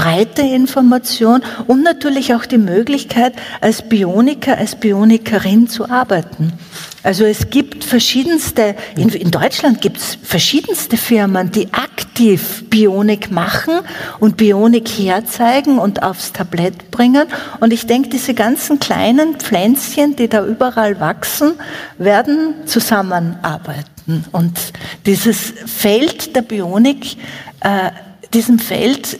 breite 0.00 0.40
Information 0.40 1.42
und 1.66 1.82
natürlich 1.82 2.34
auch 2.34 2.46
die 2.46 2.56
Möglichkeit, 2.56 3.34
als 3.60 3.86
Bioniker, 3.86 4.56
als 4.56 4.74
Bionikerin 4.74 5.68
zu 5.68 5.90
arbeiten. 5.90 6.54
Also 7.02 7.24
es 7.24 7.50
gibt 7.50 7.84
verschiedenste, 7.84 8.76
in, 8.96 9.10
in 9.10 9.30
Deutschland 9.30 9.82
gibt 9.82 9.98
es 9.98 10.16
verschiedenste 10.22 10.96
Firmen, 10.96 11.50
die 11.50 11.72
aktiv 11.72 12.64
Bionik 12.70 13.30
machen 13.30 13.80
und 14.20 14.38
Bionik 14.38 14.88
herzeigen 14.88 15.78
und 15.78 16.02
aufs 16.02 16.32
Tablett 16.32 16.90
bringen. 16.90 17.26
Und 17.60 17.72
ich 17.72 17.86
denke, 17.86 18.08
diese 18.08 18.32
ganzen 18.32 18.80
kleinen 18.80 19.36
Pflänzchen, 19.36 20.16
die 20.16 20.28
da 20.28 20.46
überall 20.46 20.98
wachsen, 21.00 21.52
werden 21.98 22.54
zusammenarbeiten. 22.64 24.24
Und 24.32 24.58
dieses 25.04 25.52
Feld 25.66 26.34
der 26.34 26.42
Bionik, 26.42 27.16
äh, 27.60 27.90
diesem 28.32 28.58
Feld 28.58 29.18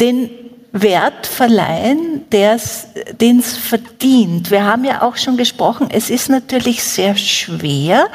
den 0.00 0.30
Wert 0.72 1.26
verleihen, 1.26 2.22
den 2.30 3.38
es 3.38 3.56
verdient. 3.56 4.50
Wir 4.50 4.64
haben 4.64 4.84
ja 4.84 5.02
auch 5.02 5.16
schon 5.16 5.36
gesprochen, 5.36 5.88
es 5.90 6.10
ist 6.10 6.28
natürlich 6.28 6.82
sehr 6.82 7.16
schwer, 7.16 8.06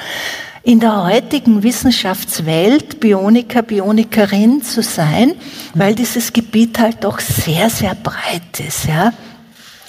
in 0.63 0.80
der 0.80 1.06
heutigen 1.06 1.62
Wissenschaftswelt 1.62 3.00
Bioniker, 3.00 3.62
Bionikerin 3.62 4.63
zu 4.63 4.82
sein, 4.82 5.36
weil 5.75 5.94
dieses 5.94 6.34
Gebiet 6.34 6.80
halt 6.80 7.04
doch 7.04 7.20
sehr, 7.20 7.70
sehr 7.70 7.94
breit 7.94 8.60
ist. 8.65 8.86
Ja? 8.88 9.13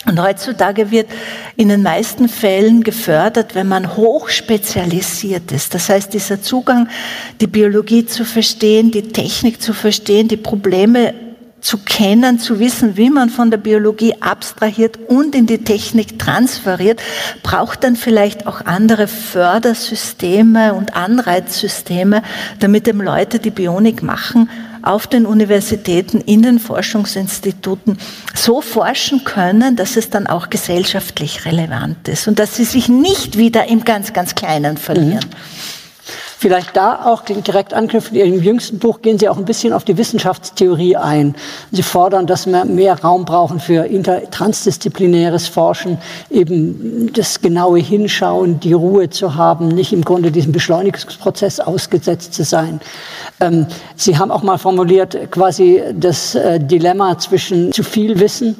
Und 0.05 0.21
heutzutage 0.21 0.91
wird 0.91 1.09
in 1.57 1.69
den 1.69 1.83
meisten 1.83 2.29
Fällen 2.29 2.83
gefördert, 2.83 3.55
wenn 3.55 3.69
man 3.69 3.97
hochspezialisiert 3.97 5.51
ist. 5.51 5.73
Das 5.73 5.89
heißt, 5.89 6.13
dieser 6.13 6.43
Zugang, 6.43 6.89
die 7.41 7.47
Biologie 7.47 8.05
zu 8.05 8.25
verstehen, 8.27 8.91
die 8.91 9.03
Technik 9.03 9.63
zu 9.63 9.73
verstehen, 9.73 10.29
die 10.29 10.37
Probleme 10.37 11.15
zu 11.61 11.79
kennen, 11.79 12.39
zu 12.39 12.61
wissen, 12.61 12.97
wie 12.97 13.11
man 13.11 13.31
von 13.31 13.51
der 13.51 13.59
Biologie 13.59 14.15
abstrahiert 14.21 14.99
und 15.09 15.35
in 15.35 15.47
die 15.47 15.65
Technik 15.65 16.19
transferiert, 16.19 17.01
braucht 17.43 17.83
dann 17.83 17.97
vielleicht 17.97 18.47
auch 18.47 18.61
andere 18.65 19.09
Fördersysteme 19.09 20.75
und 20.75 20.95
Anreizsysteme, 20.95 22.23
damit 22.61 22.87
eben 22.87 23.01
Leute, 23.01 23.39
die 23.39 23.51
Bionik 23.51 24.03
machen, 24.03 24.49
auf 24.83 25.09
den 25.09 25.27
Universitäten, 25.27 26.21
in 26.21 26.43
den 26.43 26.61
Forschungsinstituten 26.61 27.99
so 28.35 28.61
forschen 28.61 29.25
können, 29.25 29.75
dass 29.75 29.97
es 29.97 30.11
dann 30.11 30.29
auch 30.29 30.49
gesellschaftlich 30.49 31.45
relevant 31.45 32.07
ist 32.07 32.29
und 32.29 32.39
dass 32.39 32.55
sie 32.55 32.65
sich 32.65 32.89
nicht 32.89 33.37
wieder 33.37 33.67
im 33.67 33.83
ganz, 33.83 34.13
ganz 34.13 34.37
Kleinen 34.37 34.77
verlieren. 34.77 35.25
Mhm. 35.29 35.76
Vielleicht 36.39 36.77
da 36.77 37.07
auch 37.07 37.23
direkt 37.23 37.73
anknüpfen. 37.73 38.15
In 38.15 38.35
Ihrem 38.35 38.43
jüngsten 38.43 38.79
Buch 38.79 39.01
gehen 39.01 39.19
Sie 39.19 39.27
auch 39.27 39.39
ein 39.39 39.47
bisschen 39.47 39.73
auf 39.73 39.85
die 39.85 39.97
Wissenschaftstheorie 39.97 40.95
ein. 40.97 41.35
Sie 41.73 41.83
fordern, 41.83 42.27
dass 42.27 42.47
wir 42.47 42.67
mehr 42.67 43.01
Raum 43.01 43.25
brauchen 43.25 43.59
für 43.59 43.89
transdisziplinäres 44.31 45.49
Forschen, 45.49 45.97
eben 46.29 47.11
das 47.15 47.41
genaue 47.41 47.79
Hinschauen, 47.79 48.61
die 48.61 48.75
Ruhe 48.75 49.09
zu 49.09 49.35
haben, 49.35 49.69
nicht 49.69 49.95
im 49.95 50.05
Grunde 50.05 50.31
diesem 50.31 50.53
Beschleunigungsprozess 50.53 51.59
ausgesetzt 51.59 52.35
zu 52.35 52.45
sein. 52.45 52.81
Ähm, 53.41 53.67
Sie 53.97 54.19
haben 54.19 54.31
auch 54.31 54.43
mal 54.43 54.59
formuliert 54.59 55.17
quasi 55.31 55.83
das 55.95 56.35
äh, 56.35 56.61
Dilemma 56.61 57.17
zwischen 57.17 57.73
zu 57.73 57.83
viel 57.83 58.21
Wissen 58.21 58.57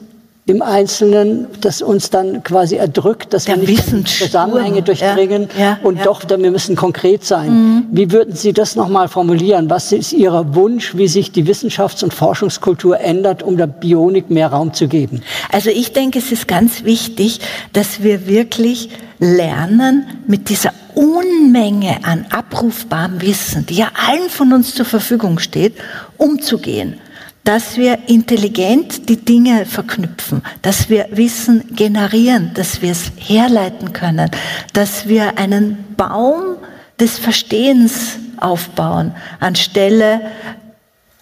im 0.49 0.63
Einzelnen, 0.63 1.49
das 1.61 1.83
uns 1.83 2.11
dann 2.11 2.45
quasi 2.45 2.77
erdrückt, 2.77 3.35
dass 3.35 3.47
Der 3.47 3.57
wir 3.57 3.67
nicht 3.67 4.09
Zusammenhänge 4.09 4.81
durchdringen 4.83 5.49
ja, 5.59 5.65
ja, 5.65 5.79
und 5.83 5.99
ja. 5.99 6.05
doch, 6.05 6.23
wir 6.29 6.39
müssen 6.53 6.77
konkret 6.77 7.25
sein. 7.25 7.51
Mhm. 7.51 7.87
Wie 7.91 8.13
würden 8.13 8.37
Sie 8.37 8.53
das 8.53 8.77
nochmal 8.77 9.09
formulieren? 9.09 9.69
Was 9.69 9.91
ist 9.91 10.13
Ihr 10.13 10.33
Wunsch, 10.55 10.97
wie 10.97 11.09
sich 11.09 11.33
die 11.33 11.45
Wissenschafts- 11.49 12.05
und 12.05 12.15
Forschungskultur 12.15 13.01
ändert, 13.01 13.43
um 13.43 13.57
der 13.57 13.67
Bionik 13.67 14.31
mehr 14.31 14.47
Raum 14.47 14.73
zu 14.73 14.87
geben? 14.87 15.21
Also 15.51 15.71
ich 15.71 15.93
denke, 15.93 16.21
es 16.21 16.31
ist 16.31 16.47
ganz 16.47 16.85
wichtig, 16.85 17.41
dass 17.73 18.05
wir 18.05 18.29
wirklich 18.29 18.91
lernen, 19.19 20.07
mit 20.29 20.49
dieser 20.49 20.73
Unmenge 20.95 22.05
an 22.05 22.25
abrufbarem 22.31 23.21
Wissen, 23.21 23.67
die 23.67 23.75
ja 23.75 23.89
allen 24.07 24.31
von 24.31 24.53
uns 24.53 24.77
zur 24.77 24.85
Verfügung 24.87 25.41
steht, 25.41 25.75
umzugehen 26.19 27.01
dass 27.47 27.77
wir 27.77 28.09
intelligent 28.09 29.09
die 29.09 29.19
Dinge 29.25 29.67
verknüpfen, 29.67 30.43
dass 30.63 30.91
wir 30.91 31.07
Wissen 31.13 31.65
generieren, 31.77 32.51
dass 32.55 32.83
wir 32.83 32.91
es 32.91 33.13
herleiten 33.17 33.93
können, 33.93 34.29
dass 34.73 35.07
wir 35.07 35.39
einen 35.39 35.95
Baum 35.97 36.57
des 36.99 37.19
Verstehens 37.21 38.19
aufbauen, 38.39 39.15
anstelle 39.39 40.23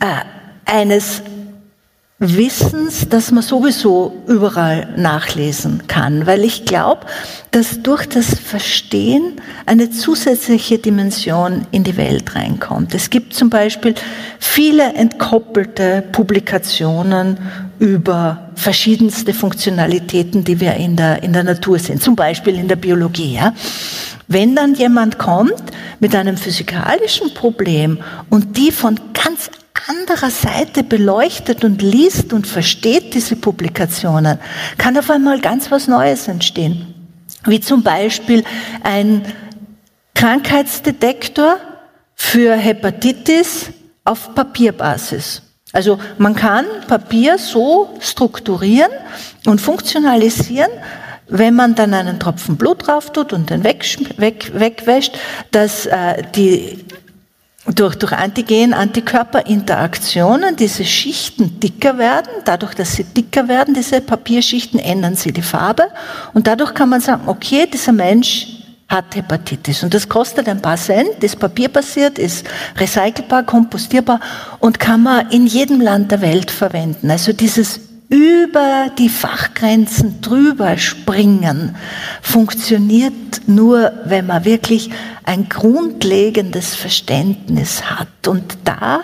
äh, 0.00 0.24
eines 0.64 1.22
Wissens, 2.20 3.08
das 3.08 3.32
man 3.32 3.42
sowieso 3.42 4.22
überall 4.28 4.94
nachlesen 4.96 5.88
kann, 5.88 6.26
weil 6.26 6.44
ich 6.44 6.64
glaube, 6.64 7.06
dass 7.50 7.82
durch 7.82 8.06
das 8.06 8.38
Verstehen 8.38 9.40
eine 9.66 9.90
zusätzliche 9.90 10.78
Dimension 10.78 11.66
in 11.72 11.82
die 11.82 11.96
Welt 11.96 12.36
reinkommt. 12.36 12.94
Es 12.94 13.10
gibt 13.10 13.34
zum 13.34 13.50
Beispiel 13.50 13.96
viele 14.38 14.92
entkoppelte 14.94 16.04
Publikationen 16.12 17.38
über 17.80 18.50
verschiedenste 18.54 19.34
Funktionalitäten, 19.34 20.44
die 20.44 20.60
wir 20.60 20.74
in 20.74 20.94
der, 20.94 21.24
in 21.24 21.32
der 21.32 21.42
Natur 21.42 21.80
sehen, 21.80 22.00
zum 22.00 22.14
Beispiel 22.14 22.54
in 22.54 22.68
der 22.68 22.76
Biologie. 22.76 23.34
Ja? 23.34 23.54
Wenn 24.28 24.54
dann 24.54 24.76
jemand 24.76 25.18
kommt 25.18 25.64
mit 25.98 26.14
einem 26.14 26.36
physikalischen 26.36 27.34
Problem 27.34 27.98
und 28.30 28.56
die 28.56 28.70
von 28.70 29.00
ganz 29.12 29.50
anderer 29.86 30.30
Seite 30.30 30.82
beleuchtet 30.82 31.64
und 31.64 31.82
liest 31.82 32.32
und 32.32 32.46
versteht 32.46 33.14
diese 33.14 33.36
Publikationen, 33.36 34.38
kann 34.78 34.96
auf 34.96 35.10
einmal 35.10 35.40
ganz 35.40 35.70
was 35.70 35.88
Neues 35.88 36.28
entstehen. 36.28 36.94
Wie 37.44 37.60
zum 37.60 37.82
Beispiel 37.82 38.44
ein 38.82 39.22
Krankheitsdetektor 40.14 41.56
für 42.14 42.54
Hepatitis 42.54 43.70
auf 44.04 44.34
Papierbasis. 44.34 45.42
Also 45.72 45.98
man 46.18 46.34
kann 46.34 46.64
Papier 46.86 47.36
so 47.36 47.96
strukturieren 48.00 48.92
und 49.46 49.60
funktionalisieren, 49.60 50.70
wenn 51.26 51.54
man 51.54 51.74
dann 51.74 51.92
einen 51.94 52.20
Tropfen 52.20 52.56
Blut 52.56 52.86
drauf 52.86 53.12
tut 53.12 53.32
und 53.32 53.50
den 53.50 53.64
weg, 53.64 53.84
weg, 54.18 54.52
wegwäscht, 54.54 55.18
dass 55.50 55.86
äh, 55.86 56.22
die 56.34 56.84
durch, 57.66 57.96
durch 57.96 58.12
Antigen-Antikörperinteraktionen 58.12 60.54
diese 60.56 60.84
Schichten 60.84 61.58
dicker 61.60 61.98
werden. 61.98 62.30
Dadurch, 62.44 62.74
dass 62.74 62.94
sie 62.94 63.04
dicker 63.04 63.48
werden, 63.48 63.74
diese 63.74 64.00
Papierschichten, 64.00 64.78
ändern 64.78 65.16
sie 65.16 65.32
die 65.32 65.42
Farbe. 65.42 65.88
Und 66.34 66.46
dadurch 66.46 66.74
kann 66.74 66.90
man 66.90 67.00
sagen, 67.00 67.22
okay, 67.26 67.66
dieser 67.72 67.92
Mensch 67.92 68.48
hat 68.88 69.16
Hepatitis. 69.16 69.82
Und 69.82 69.94
das 69.94 70.08
kostet 70.08 70.48
ein 70.48 70.60
paar 70.60 70.76
Cent, 70.76 71.24
ist 71.24 71.38
papierbasiert, 71.38 72.18
ist 72.18 72.44
recycelbar, 72.76 73.44
kompostierbar 73.44 74.20
und 74.60 74.78
kann 74.78 75.02
man 75.02 75.30
in 75.30 75.46
jedem 75.46 75.80
Land 75.80 76.12
der 76.12 76.20
Welt 76.20 76.50
verwenden. 76.50 77.10
Also 77.10 77.32
dieses 77.32 77.80
über 78.14 78.90
die 78.96 79.08
Fachgrenzen 79.08 80.20
drüber 80.20 80.78
springen 80.78 81.74
funktioniert 82.22 83.12
nur, 83.48 83.92
wenn 84.04 84.26
man 84.26 84.44
wirklich 84.44 84.90
ein 85.24 85.48
grundlegendes 85.48 86.76
Verständnis 86.76 87.82
hat. 87.90 88.28
Und 88.28 88.56
da 88.62 89.02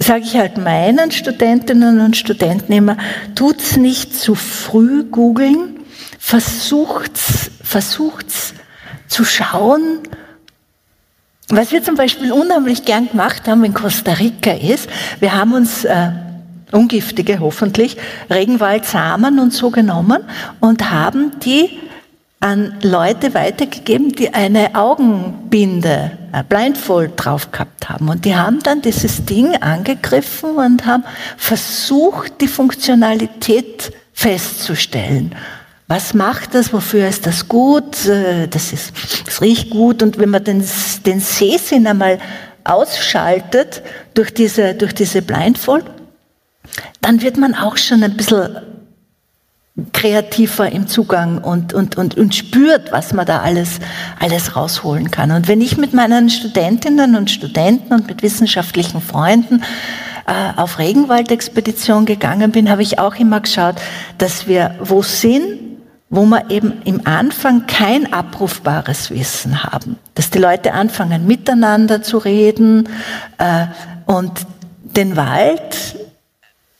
sage 0.00 0.24
ich 0.24 0.36
halt 0.36 0.58
meinen 0.58 1.12
Studentinnen 1.12 2.00
und 2.00 2.16
Studenten 2.16 2.72
immer, 2.72 2.96
tut's 3.36 3.76
nicht 3.76 4.16
zu 4.16 4.34
früh 4.34 5.04
googeln, 5.04 5.78
versucht's, 6.18 7.52
versucht's 7.62 8.54
zu 9.06 9.24
schauen, 9.24 10.00
was 11.48 11.70
wir 11.70 11.80
zum 11.80 11.94
Beispiel 11.94 12.32
unheimlich 12.32 12.84
gern 12.84 13.08
gemacht 13.08 13.46
haben 13.46 13.62
in 13.62 13.72
Costa 13.72 14.14
Rica 14.14 14.50
ist, 14.50 14.90
wir 15.20 15.32
haben 15.32 15.52
uns 15.52 15.84
äh, 15.84 16.10
ungiftige 16.72 17.40
hoffentlich, 17.40 17.96
Regenwaldsamen 18.30 19.38
und 19.38 19.52
so 19.52 19.70
genommen 19.70 20.24
und 20.60 20.90
haben 20.90 21.38
die 21.40 21.78
an 22.40 22.74
Leute 22.82 23.34
weitergegeben, 23.34 24.10
die 24.10 24.34
eine 24.34 24.74
Augenbinde, 24.74 26.12
ein 26.32 26.46
Blindfold 26.46 27.12
drauf 27.16 27.50
gehabt 27.50 27.88
haben. 27.88 28.08
Und 28.08 28.24
die 28.24 28.36
haben 28.36 28.62
dann 28.62 28.82
dieses 28.82 29.24
Ding 29.24 29.56
angegriffen 29.56 30.50
und 30.56 30.84
haben 30.84 31.04
versucht, 31.38 32.40
die 32.40 32.48
Funktionalität 32.48 33.90
festzustellen. 34.12 35.34
Was 35.88 36.14
macht 36.14 36.54
das? 36.54 36.72
Wofür 36.72 37.08
ist 37.08 37.26
das 37.26 37.48
gut? 37.48 38.06
Äh, 38.06 38.48
das, 38.48 38.72
ist, 38.72 38.92
das 39.24 39.40
riecht 39.40 39.70
gut. 39.70 40.02
Und 40.02 40.18
wenn 40.18 40.30
man 40.30 40.44
den, 40.44 40.64
den 41.06 41.20
Sehsinn 41.20 41.86
einmal 41.86 42.18
ausschaltet 42.64 43.82
durch 44.14 44.34
diese, 44.34 44.74
durch 44.74 44.94
diese 44.94 45.22
Blindfold, 45.22 45.84
dann 47.00 47.22
wird 47.22 47.36
man 47.36 47.54
auch 47.54 47.76
schon 47.76 48.02
ein 48.02 48.16
bisschen 48.16 48.56
kreativer 49.92 50.72
im 50.72 50.86
Zugang 50.86 51.38
und, 51.38 51.74
und, 51.74 51.96
und, 51.96 52.16
und 52.16 52.34
spürt, 52.34 52.92
was 52.92 53.12
man 53.12 53.26
da 53.26 53.40
alles, 53.40 53.78
alles 54.18 54.56
rausholen 54.56 55.10
kann. 55.10 55.30
Und 55.30 55.48
wenn 55.48 55.60
ich 55.60 55.76
mit 55.76 55.92
meinen 55.92 56.30
Studentinnen 56.30 57.14
und 57.14 57.30
Studenten 57.30 57.92
und 57.92 58.06
mit 58.06 58.22
wissenschaftlichen 58.22 59.02
Freunden 59.02 59.62
äh, 60.26 60.58
auf 60.58 60.78
Regenwaldexpedition 60.78 62.06
gegangen 62.06 62.52
bin, 62.52 62.70
habe 62.70 62.82
ich 62.82 62.98
auch 62.98 63.16
immer 63.16 63.40
geschaut, 63.40 63.76
dass 64.18 64.46
wir 64.46 64.74
wo 64.80 65.02
sind, 65.02 65.58
wo 66.08 66.24
wir 66.24 66.50
eben 66.50 66.80
im 66.84 67.06
Anfang 67.06 67.66
kein 67.66 68.12
abrufbares 68.12 69.10
Wissen 69.10 69.62
haben. 69.64 69.98
Dass 70.14 70.30
die 70.30 70.38
Leute 70.38 70.72
anfangen, 70.72 71.26
miteinander 71.26 72.02
zu 72.02 72.18
reden 72.18 72.88
äh, 73.38 73.66
und 74.06 74.32
den 74.82 75.16
Wald 75.16 75.96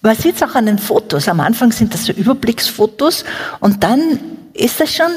man 0.06 0.16
sieht 0.16 0.36
es 0.36 0.42
auch 0.42 0.54
an 0.54 0.66
den 0.66 0.78
Fotos. 0.78 1.28
Am 1.28 1.40
Anfang 1.40 1.72
sind 1.72 1.92
das 1.92 2.06
so 2.06 2.12
Überblicksfotos 2.12 3.24
und 3.60 3.82
dann 3.82 4.20
ist 4.54 4.80
das 4.80 4.94
schon 4.94 5.10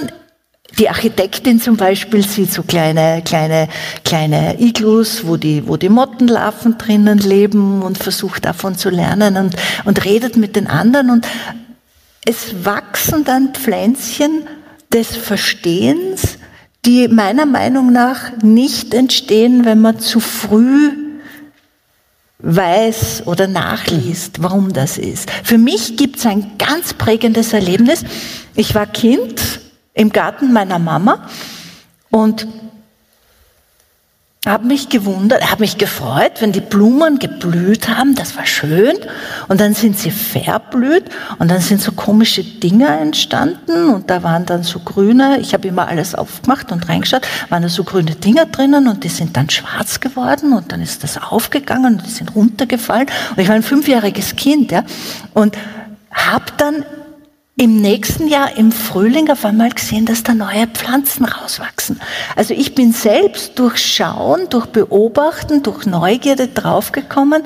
die 0.78 0.90
Architektin 0.90 1.60
zum 1.60 1.78
Beispiel 1.78 2.24
sieht 2.24 2.52
so 2.52 2.62
kleine, 2.62 3.24
kleine, 3.26 3.70
kleine 4.06 4.62
Iglus, 4.62 5.26
wo 5.26 5.36
die, 5.36 5.68
wo 5.68 5.78
die 5.78 5.90
Mottenlarven 5.90 6.78
drinnen 6.78 7.18
leben 7.18 7.82
und 7.82 7.98
versucht 7.98 8.46
davon 8.46 8.76
zu 8.76 8.90
lernen 8.90 9.38
und, 9.38 9.56
und 9.86 10.06
redet 10.06 10.38
mit 10.38 10.56
den 10.56 10.68
anderen 10.68 11.10
und 11.10 11.28
es 12.26 12.66
wachsen 12.66 13.24
dann 13.24 13.54
Pflänzchen 13.54 14.44
des 14.94 15.16
Verstehens, 15.16 16.38
die 16.86 17.08
meiner 17.08 17.46
Meinung 17.46 17.92
nach 17.92 18.32
nicht 18.44 18.94
entstehen, 18.94 19.66
wenn 19.66 19.82
man 19.82 20.00
zu 20.00 20.20
früh 20.20 21.09
weiß 22.40 23.24
oder 23.26 23.48
nachliest, 23.48 24.42
warum 24.42 24.72
das 24.72 24.98
ist. 24.98 25.30
Für 25.44 25.58
mich 25.58 25.98
gibt 25.98 26.18
es 26.18 26.26
ein 26.26 26.58
ganz 26.58 26.94
prägendes 26.94 27.54
Erlebnis. 27.54 28.04
Ich 28.56 28.76
war 28.76 28.88
Kind 28.88 29.60
im 29.94 30.12
Garten 30.12 30.54
meiner 30.54 30.80
Mama 30.80 31.28
und 32.10 32.48
habe 34.48 34.68
mich 34.68 34.88
gewundert, 34.88 35.52
habe 35.52 35.62
mich 35.62 35.78
gefreut, 35.78 36.40
wenn 36.40 36.54
die 36.54 36.62
Blumen 36.62 37.20
geblüht 37.20 37.90
haben, 37.90 38.16
das 38.16 38.38
war 38.38 38.46
schön. 38.46 38.96
Und 39.50 39.60
dann 39.60 39.74
sind 39.74 40.00
sie 40.00 40.12
verblüht 40.12 41.04
und 41.40 41.52
dann 41.52 41.60
sind 41.60 41.82
so 41.82 41.92
komische 41.92 42.46
Dinge 42.46 42.88
entstanden 42.88 43.90
und 43.90 44.10
da 44.10 44.24
waren 44.24 44.46
dann 44.46 44.64
so 44.64 44.80
grüne, 44.80 45.40
ich 45.42 45.54
habe 45.54 45.68
immer 45.68 45.90
alles 45.90 46.16
aufgemacht 46.16 46.72
und 46.72 46.88
reingeschaut, 46.88 47.28
waren 47.50 47.64
da 47.64 47.70
so 47.70 47.84
grüne 47.84 48.16
Dinger 48.16 48.46
drinnen 48.46 48.88
und 48.88 49.04
die 49.04 49.10
sind 49.10 49.36
dann 49.36 49.50
schwarz 49.50 50.00
geworden 50.00 50.54
und 50.54 50.72
dann 50.72 50.82
ist 50.82 51.04
das 51.04 51.22
aufgegangen 51.22 51.96
und 51.96 52.06
die 52.06 52.12
sind 52.12 52.34
runtergefallen. 52.34 53.08
Und 53.32 53.40
ich 53.40 53.50
war 53.50 53.56
ein 53.56 53.64
fünfjähriges 53.64 54.38
Kind, 54.38 54.72
ja, 54.72 54.84
und 55.34 55.58
habe 56.12 56.46
dann 56.56 56.86
im 57.60 57.82
nächsten 57.82 58.30
Jahr 58.30 58.56
im 58.56 58.72
Frühling 58.72 59.30
auf 59.30 59.44
einmal 59.44 59.70
gesehen, 59.72 60.06
dass 60.06 60.24
da 60.24 60.34
neue 60.34 60.66
Pflanzen 60.68 61.26
rauswachsen. 61.26 62.00
Also 62.38 62.54
ich 62.54 62.74
bin 62.74 62.94
selbst 62.94 63.60
durch 63.60 63.78
Schauen, 63.78 64.48
durch 64.50 64.68
Beobachten, 64.68 65.62
durch 65.62 65.86
Neugierde 65.86 66.48
draufgekommen, 66.48 67.44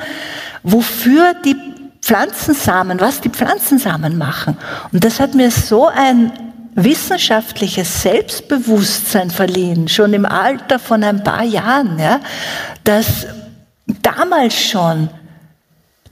wofür 0.62 1.34
die 1.44 1.56
Pflanzensamen, 2.00 3.00
was 3.00 3.22
die 3.22 3.30
Pflanzensamen 3.30 4.16
machen. 4.16 4.56
Und 4.92 5.04
das 5.04 5.20
hat 5.20 5.34
mir 5.34 5.50
so 5.50 5.88
ein 5.88 6.32
wissenschaftliches 6.76 8.04
Selbstbewusstsein 8.04 9.32
verliehen, 9.32 9.88
schon 9.88 10.14
im 10.14 10.28
Alter 10.28 10.78
von 10.78 11.04
ein 11.04 11.24
paar 11.24 11.44
Jahren, 11.44 11.98
ja, 11.98 12.20
dass 12.84 13.26
damals 14.04 14.54
schon 14.54 15.10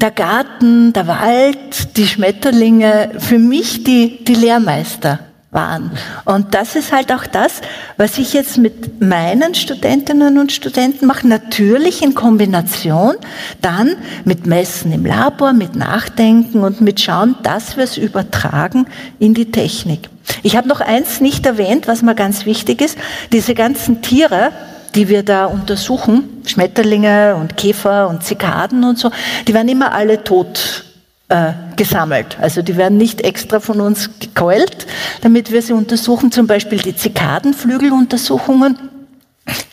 der 0.02 0.12
Garten, 0.12 0.94
der 0.94 1.08
Wald, 1.08 1.96
die 1.98 2.08
Schmetterlinge 2.08 3.12
für 3.20 3.38
mich 3.38 3.84
die, 3.84 4.24
die 4.24 4.34
Lehrmeister 4.36 5.20
waren. 5.52 5.92
Und 6.26 6.54
das 6.54 6.76
ist 6.76 6.92
halt 6.92 7.12
auch 7.12 7.28
das, 7.28 7.62
was 7.98 8.18
ich 8.18 8.34
jetzt 8.34 8.58
mit 8.58 9.02
meinen 9.02 9.54
Studentinnen 9.54 10.40
und 10.40 10.52
Studenten 10.52 11.06
mache, 11.06 11.28
natürlich 11.28 12.02
in 12.02 12.16
Kombination 12.16 13.16
dann 13.62 13.96
mit 14.24 14.48
Messen 14.48 14.92
im 14.94 15.06
Labor, 15.06 15.54
mit 15.54 15.76
Nachdenken 15.76 16.64
und 16.64 16.82
mit 16.82 17.02
Schauen, 17.02 17.36
dass 17.44 17.76
wir 17.76 17.84
es 17.84 17.98
übertragen 17.98 18.88
in 19.20 19.34
die 19.34 19.52
Technik. 19.52 20.10
Ich 20.42 20.56
habe 20.56 20.70
noch 20.70 20.80
eins 20.80 21.20
nicht 21.20 21.46
erwähnt, 21.46 21.88
was 21.88 22.02
mir 22.02 22.16
ganz 22.16 22.46
wichtig 22.46 22.82
ist. 22.82 22.98
Diese 23.34 23.54
ganzen 23.54 24.02
Tiere, 24.02 24.52
die 24.96 25.08
wir 25.08 25.24
da 25.24 25.46
untersuchen, 25.46 26.44
Schmetterlinge 26.46 27.36
und 27.36 27.58
Käfer 27.58 28.10
und 28.10 28.24
Zikaden 28.24 28.84
und 28.84 28.98
so, 28.98 29.12
die 29.48 29.54
werden 29.54 29.70
immer 29.70 29.94
alle 29.94 30.24
tot 30.24 30.86
äh, 31.30 31.54
gesammelt. 31.78 32.38
Also 32.42 32.62
die 32.62 32.76
werden 32.78 32.98
nicht 32.98 33.22
extra 33.22 33.60
von 33.60 33.80
uns 33.80 34.10
gekeult, 34.20 34.86
damit 35.22 35.52
wir 35.52 35.62
sie 35.62 35.74
untersuchen, 35.74 36.32
zum 36.32 36.46
Beispiel 36.48 36.80
die 36.80 36.96
Zikadenflügeluntersuchungen. 36.96 38.78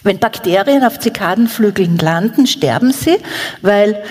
Wenn 0.02 0.18
Bakterien 0.18 0.84
auf 0.84 0.98
Zikadenflügeln 0.98 1.98
landen, 1.98 2.46
sterben 2.46 2.92
sie, 2.92 3.16
weil 3.60 4.02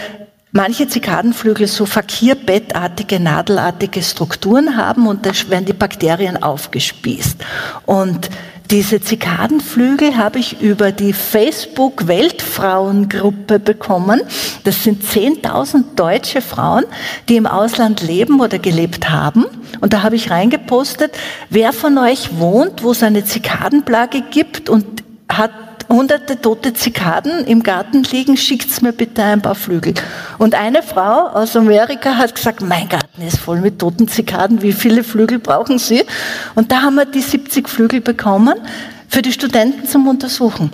manche 0.51 0.87
Zikadenflügel 0.87 1.67
so 1.67 1.85
fakierbettartige, 1.85 3.19
nadelartige 3.19 4.03
Strukturen 4.03 4.77
haben 4.77 5.07
und 5.07 5.25
da 5.25 5.31
werden 5.49 5.65
die 5.65 5.73
Bakterien 5.73 6.41
aufgespießt. 6.41 7.37
Und 7.85 8.29
diese 8.71 9.01
Zikadenflügel 9.01 10.17
habe 10.17 10.39
ich 10.39 10.62
über 10.62 10.91
die 10.91 11.13
Facebook 11.13 12.08
Weltfrauengruppe 12.08 13.60
bekommen. 13.60 14.21
Das 14.63 14.84
sind 14.84 15.03
10.000 15.03 15.95
deutsche 15.95 16.41
Frauen, 16.41 16.84
die 17.30 17.38
im 17.38 17.47
Ausland 17.47 18.01
leben 18.01 18.41
oder 18.41 18.60
gelebt 18.60 19.10
haben. 19.10 19.45
Und 19.80 19.93
da 19.93 20.03
habe 20.03 20.15
ich 20.15 20.32
reingepostet, 20.32 21.12
wer 21.49 21.71
von 21.71 21.97
euch 21.97 22.38
wohnt, 22.38 22.84
wo 22.84 22.91
es 22.91 23.03
eine 23.03 23.23
Zikadenplage 23.23 24.21
gibt 24.32 24.69
und 24.69 25.03
hat 25.30 25.51
hunderte 25.89 26.39
tote 26.39 26.73
Zikaden 26.73 27.45
im 27.45 27.63
Garten 27.63 28.04
liegen, 28.04 28.38
schickt's 28.38 28.82
mir 28.82 28.93
bitte 28.93 29.23
ein 29.23 29.41
paar 29.41 29.56
Flügel. 29.56 29.93
Und 30.38 30.56
eine 30.56 30.84
Frau 30.84 31.28
aus 31.28 31.56
Amerika 31.56 32.15
hat 32.15 32.36
gesagt, 32.36 32.62
mein 32.62 32.89
Garten 32.89 33.21
ist 33.21 33.39
voll 33.39 33.62
mit 33.62 33.80
toten 33.80 34.08
Zikaden, 34.08 34.62
wie 34.62 34.73
viele 34.73 35.04
Flügel 35.04 35.39
brauchen 35.39 35.80
Sie? 35.80 36.04
Und 36.56 36.71
da 36.71 36.82
haben 36.82 36.95
wir 36.95 37.06
die 37.06 37.21
70 37.21 37.69
Flügel 37.69 38.02
bekommen 38.02 38.56
für 39.08 39.21
die 39.21 39.32
Studenten 39.32 39.88
zum 39.88 40.08
Untersuchen. 40.08 40.71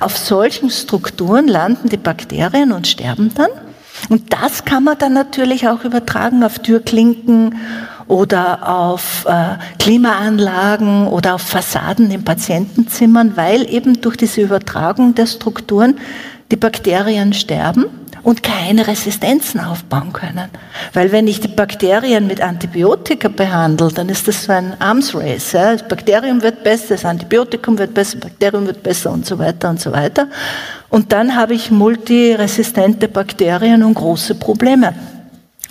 Auf 0.00 0.16
solchen 0.16 0.70
Strukturen 0.70 1.48
landen 1.48 1.88
die 1.88 1.96
Bakterien 1.96 2.72
und 2.72 2.86
sterben 2.86 3.32
dann. 3.34 3.50
Und 4.08 4.32
das 4.32 4.64
kann 4.64 4.84
man 4.84 4.98
dann 4.98 5.12
natürlich 5.12 5.68
auch 5.68 5.84
übertragen 5.84 6.42
auf 6.42 6.58
Türklinken 6.58 7.56
oder 8.08 8.68
auf 8.68 9.24
äh, 9.26 9.56
Klimaanlagen 9.78 11.08
oder 11.08 11.34
auf 11.34 11.42
Fassaden 11.42 12.10
in 12.10 12.24
Patientenzimmern, 12.24 13.36
weil 13.36 13.68
eben 13.72 14.00
durch 14.00 14.16
diese 14.16 14.40
Übertragung 14.42 15.14
der 15.14 15.26
Strukturen 15.26 15.98
die 16.50 16.56
Bakterien 16.56 17.32
sterben 17.32 17.86
und 18.22 18.42
keine 18.42 18.86
Resistenzen 18.86 19.60
aufbauen 19.60 20.12
können. 20.12 20.48
Weil 20.92 21.10
wenn 21.10 21.26
ich 21.26 21.40
die 21.40 21.48
Bakterien 21.48 22.26
mit 22.26 22.40
Antibiotika 22.40 23.28
behandle, 23.28 23.88
dann 23.88 24.08
ist 24.08 24.28
das 24.28 24.44
so 24.44 24.52
ein 24.52 24.74
Arms 24.80 25.14
Race. 25.14 25.52
Ja? 25.52 25.72
Das 25.72 25.88
Bakterium 25.88 26.42
wird 26.42 26.62
besser, 26.62 26.94
das 26.94 27.04
Antibiotikum 27.04 27.78
wird 27.78 27.94
besser, 27.94 28.18
das 28.18 28.30
Bakterium 28.30 28.66
wird 28.66 28.82
besser 28.82 29.10
und 29.10 29.26
so 29.26 29.38
weiter 29.38 29.70
und 29.70 29.80
so 29.80 29.92
weiter. 29.92 30.28
Und 30.88 31.12
dann 31.12 31.34
habe 31.34 31.54
ich 31.54 31.70
multiresistente 31.70 33.08
Bakterien 33.08 33.82
und 33.82 33.94
große 33.94 34.34
Probleme. 34.36 34.94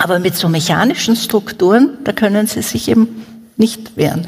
Aber 0.04 0.20
mit 0.20 0.36
so 0.36 0.50
mechanischen 0.50 1.16
Strukturen, 1.16 1.98
da 2.04 2.12
können 2.12 2.48
sie 2.48 2.62
sich 2.62 2.88
eben 2.90 3.26
nicht 3.58 3.96
wehren. 3.96 4.26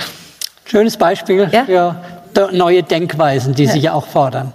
Schönes 0.66 0.98
Beispiel 0.98 1.50
ja? 1.52 1.66
für 1.66 1.96
neue 2.52 2.84
Denkweisen, 2.84 3.56
die 3.56 3.66
ja. 3.66 3.72
sich 3.72 3.84
ja 3.84 3.94
auch 3.94 4.06
fordern. 4.06 4.54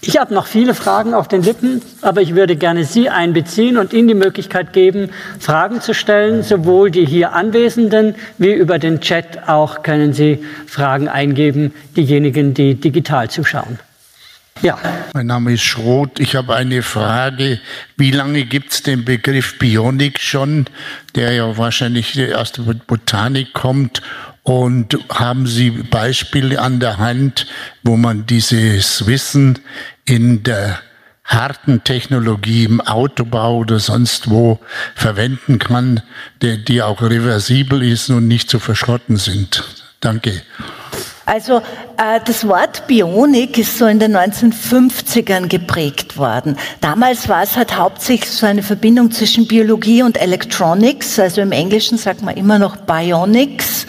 Ich 0.00 0.18
habe 0.18 0.32
noch 0.32 0.46
viele 0.46 0.74
Fragen 0.74 1.14
auf 1.14 1.28
den 1.28 1.42
Lippen, 1.42 1.82
aber 2.02 2.22
ich 2.22 2.34
würde 2.34 2.56
gerne 2.56 2.84
Sie 2.84 3.08
einbeziehen 3.08 3.78
und 3.78 3.92
Ihnen 3.92 4.08
die 4.08 4.14
Möglichkeit 4.14 4.72
geben, 4.72 5.10
Fragen 5.38 5.80
zu 5.80 5.92
stellen, 5.94 6.42
sowohl 6.42 6.90
die 6.90 7.04
hier 7.04 7.32
Anwesenden 7.32 8.14
wie 8.38 8.52
über 8.52 8.78
den 8.78 9.00
Chat 9.00 9.48
auch 9.48 9.82
können 9.82 10.12
Sie 10.12 10.44
Fragen 10.66 11.08
eingeben, 11.08 11.74
diejenigen, 11.96 12.54
die 12.54 12.74
digital 12.74 13.28
zuschauen. 13.28 13.78
Ja. 14.62 14.78
Mein 15.14 15.26
Name 15.26 15.54
ist 15.54 15.62
Schroth. 15.62 16.20
Ich 16.20 16.36
habe 16.36 16.54
eine 16.54 16.82
Frage. 16.82 17.60
Wie 17.96 18.10
lange 18.10 18.44
gibt 18.44 18.72
es 18.72 18.82
den 18.82 19.04
Begriff 19.04 19.58
Bionik 19.58 20.20
schon, 20.20 20.66
der 21.14 21.32
ja 21.32 21.56
wahrscheinlich 21.56 22.34
aus 22.34 22.52
der 22.52 22.62
Botanik 22.62 23.52
kommt? 23.54 24.02
Und 24.42 24.98
haben 25.10 25.46
Sie 25.46 25.70
Beispiele 25.70 26.60
an 26.60 26.80
der 26.80 26.98
Hand, 26.98 27.46
wo 27.82 27.96
man 27.96 28.26
dieses 28.26 29.06
Wissen 29.06 29.58
in 30.04 30.42
der 30.42 30.80
harten 31.24 31.84
Technologie 31.84 32.64
im 32.64 32.80
Autobau 32.80 33.58
oder 33.58 33.78
sonst 33.78 34.30
wo 34.30 34.58
verwenden 34.94 35.58
kann, 35.58 36.02
die, 36.42 36.82
auch 36.82 37.02
reversibel 37.02 37.82
ist 37.82 38.10
und 38.10 38.26
nicht 38.26 38.50
zu 38.50 38.58
verschrotten 38.58 39.16
sind? 39.16 39.64
Danke. 40.00 40.42
Also 41.30 41.58
äh, 41.96 42.18
das 42.24 42.48
Wort 42.48 42.88
Bionik 42.88 43.56
ist 43.56 43.78
so 43.78 43.86
in 43.86 44.00
den 44.00 44.16
1950ern 44.16 45.46
geprägt 45.46 46.16
worden. 46.16 46.56
Damals 46.80 47.28
war 47.28 47.44
es 47.44 47.56
halt 47.56 47.76
hauptsächlich 47.76 48.32
so 48.32 48.46
eine 48.46 48.64
Verbindung 48.64 49.12
zwischen 49.12 49.46
Biologie 49.46 50.02
und 50.02 50.20
Electronics. 50.20 51.20
Also 51.20 51.40
im 51.40 51.52
Englischen 51.52 51.98
sagt 51.98 52.22
man 52.22 52.36
immer 52.36 52.58
noch 52.58 52.78
Bionics. 52.78 53.86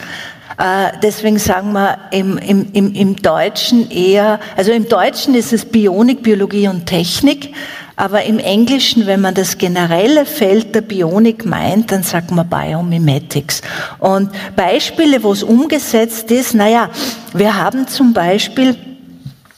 Äh, 0.56 0.92
deswegen 1.02 1.40
sagen 1.40 1.72
wir 1.72 1.98
im, 2.12 2.38
im, 2.38 2.68
im, 2.74 2.94
im 2.94 3.16
Deutschen 3.16 3.90
eher, 3.90 4.38
also 4.56 4.70
im 4.70 4.88
Deutschen 4.88 5.34
ist 5.34 5.52
es 5.52 5.64
Bionik, 5.64 6.22
Biologie 6.22 6.68
und 6.68 6.86
Technik. 6.86 7.52
Aber 7.96 8.24
im 8.24 8.38
Englischen, 8.38 9.06
wenn 9.06 9.20
man 9.20 9.34
das 9.34 9.58
generelle 9.58 10.24
Feld 10.24 10.74
der 10.74 10.80
Bionik 10.80 11.44
meint, 11.44 11.92
dann 11.92 12.02
sagt 12.02 12.30
man 12.30 12.48
Biomimetics. 12.48 13.62
Und 13.98 14.30
Beispiele, 14.56 15.22
wo 15.22 15.32
es 15.32 15.42
umgesetzt 15.42 16.30
ist, 16.30 16.54
naja, 16.54 16.90
wir 17.34 17.56
haben 17.56 17.86
zum 17.86 18.12
Beispiel 18.12 18.76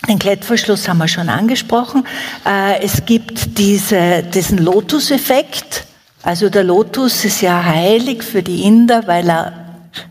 den 0.08 0.18
Klettverschluss 0.18 0.86
haben 0.86 0.98
wir 0.98 1.08
schon 1.08 1.30
angesprochen. 1.30 2.06
Äh, 2.46 2.82
es 2.82 3.06
gibt 3.06 3.58
diese, 3.58 4.22
diesen 4.22 4.58
Lotus-Effekt. 4.58 5.84
Also 6.22 6.50
der 6.50 6.64
Lotus 6.64 7.24
ist 7.24 7.40
ja 7.40 7.64
heilig 7.64 8.22
für 8.22 8.42
die 8.42 8.64
Inder, 8.64 9.06
weil 9.06 9.28
er 9.30 9.52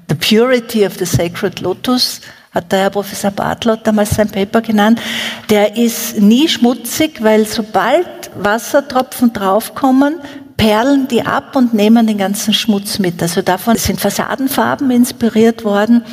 the 0.09 0.15
purity 0.15 0.85
of 0.85 0.93
the 0.97 1.05
sacred 1.05 1.59
Lotus 1.59 2.21
hat 2.53 2.71
der 2.71 2.79
Herr 2.79 2.89
Professor 2.89 3.31
Bartlott 3.31 3.81
damals 3.83 4.11
sein 4.11 4.29
Paper 4.29 4.61
genannt, 4.61 5.01
der 5.49 5.75
ist 5.75 6.19
nie 6.19 6.47
schmutzig, 6.47 7.23
weil 7.23 7.45
sobald 7.45 8.07
Wassertropfen 8.35 9.33
draufkommen, 9.33 10.15
perlen 10.55 11.07
die 11.07 11.25
ab 11.25 11.55
und 11.55 11.73
nehmen 11.73 12.05
den 12.05 12.17
ganzen 12.17 12.53
Schmutz 12.53 12.99
mit. 12.99 13.21
Also 13.21 13.41
davon 13.41 13.75
sind 13.75 13.99
Fassadenfarben 13.99 14.91
inspiriert 14.91 15.63
worden. 15.63 16.03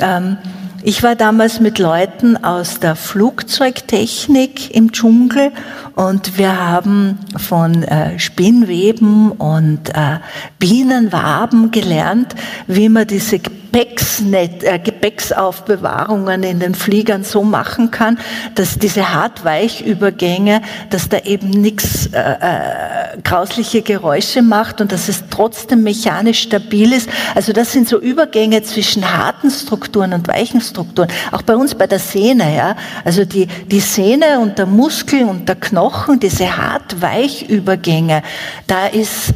Ähm, 0.00 0.38
ich 0.84 1.04
war 1.04 1.14
damals 1.14 1.60
mit 1.60 1.78
Leuten 1.78 2.42
aus 2.42 2.80
der 2.80 2.96
Flugzeugtechnik 2.96 4.74
im 4.74 4.90
Dschungel 4.90 5.52
und 5.94 6.38
wir 6.38 6.58
haben 6.58 7.20
von 7.36 7.84
äh, 7.84 8.18
Spinnweben 8.18 9.30
und 9.30 9.90
äh, 9.90 10.18
Bienenwaben 10.58 11.70
gelernt, 11.70 12.34
wie 12.66 12.88
man 12.88 13.06
diese 13.06 13.38
Gepäcksnet, 13.72 14.64
äh, 14.64 14.78
Gepäcksaufbewahrungen 14.78 16.42
in 16.42 16.60
den 16.60 16.74
Fliegern 16.74 17.24
so 17.24 17.42
machen 17.42 17.90
kann, 17.90 18.18
dass 18.54 18.78
diese 18.78 19.14
Hart-Weich-Übergänge, 19.14 20.60
dass 20.90 21.08
da 21.08 21.18
eben 21.20 21.48
nichts 21.48 22.10
äh, 22.12 22.18
äh, 22.18 23.18
grausliche 23.24 23.80
Geräusche 23.80 24.42
macht 24.42 24.82
und 24.82 24.92
dass 24.92 25.08
es 25.08 25.24
trotzdem 25.30 25.84
mechanisch 25.84 26.42
stabil 26.42 26.92
ist. 26.92 27.08
Also 27.34 27.54
das 27.54 27.72
sind 27.72 27.88
so 27.88 27.98
Übergänge 27.98 28.62
zwischen 28.62 29.10
harten 29.10 29.50
Strukturen 29.50 30.12
und 30.12 30.28
weichen 30.28 30.60
Strukturen. 30.60 31.08
Auch 31.30 31.42
bei 31.42 31.56
uns 31.56 31.74
bei 31.74 31.86
der 31.86 31.98
Sehne, 31.98 32.54
ja. 32.54 32.76
Also 33.06 33.24
die, 33.24 33.46
die 33.46 33.80
Sehne 33.80 34.38
und 34.40 34.58
der 34.58 34.66
Muskel 34.66 35.22
und 35.22 35.48
der 35.48 35.56
Knochen, 35.56 36.20
diese 36.20 36.58
hart-weich-Übergänge, 36.58 38.22
da 38.66 38.88
ist 38.88 39.32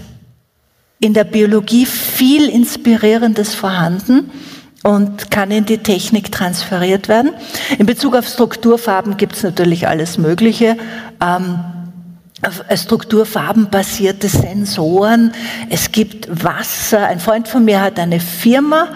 in 1.07 1.15
der 1.15 1.25
Biologie 1.25 1.87
viel 1.87 2.49
Inspirierendes 2.49 3.55
vorhanden 3.55 4.33
und 4.83 5.31
kann 5.31 5.53
in 5.53 5.65
die 5.65 5.79
Technik 5.79 6.33
transferiert 6.33 7.09
werden. 7.09 7.31
In 7.79 7.87
Bezug 7.87 8.17
auf 8.17 8.27
Strukturfarben 8.27 9.17
gibt 9.17 9.37
es 9.37 9.45
natürlich 9.45 9.87
alles 9.87 10.19
Mögliche. 10.19 10.77
Ähm, 11.23 11.61
strukturfarbenbasierte 12.75 14.29
Sensoren. 14.29 15.33
Es 15.71 15.93
gibt 15.93 16.45
Wasser. 16.45 17.07
Ein 17.07 17.21
Freund 17.21 17.49
von 17.49 17.65
mir 17.65 17.81
hat 17.81 18.01
eine 18.01 18.19
Firma, 18.19 18.89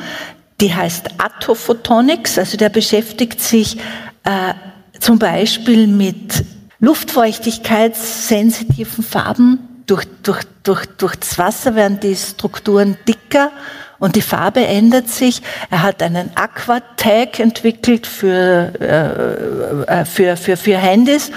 die 0.60 0.74
heißt 0.74 1.10
Attophotonics. 1.18 2.38
Also 2.38 2.56
der 2.56 2.70
beschäftigt 2.70 3.40
sich 3.40 3.76
äh, 4.24 4.54
zum 4.98 5.20
Beispiel 5.20 5.86
mit 5.86 6.44
luftfeuchtigkeitssensitiven 6.80 9.04
Farben 9.04 9.69
durch, 9.90 10.06
durch, 10.22 10.42
durch, 10.62 10.86
durch 10.98 11.16
das 11.16 11.36
Wasser 11.36 11.74
werden 11.74 11.98
die 11.98 12.14
Strukturen 12.14 12.96
dicker 13.08 13.50
und 13.98 14.14
die 14.14 14.22
Farbe 14.22 14.64
ändert 14.64 15.08
sich. 15.08 15.42
Er 15.68 15.82
hat 15.82 16.00
einen 16.00 16.30
Aquatag 16.36 17.40
entwickelt 17.40 18.06
für, 18.06 18.72
äh, 18.80 20.00
äh, 20.00 20.04
für, 20.04 20.36
für, 20.36 20.56
für 20.56 20.78
Handys, 20.78 21.32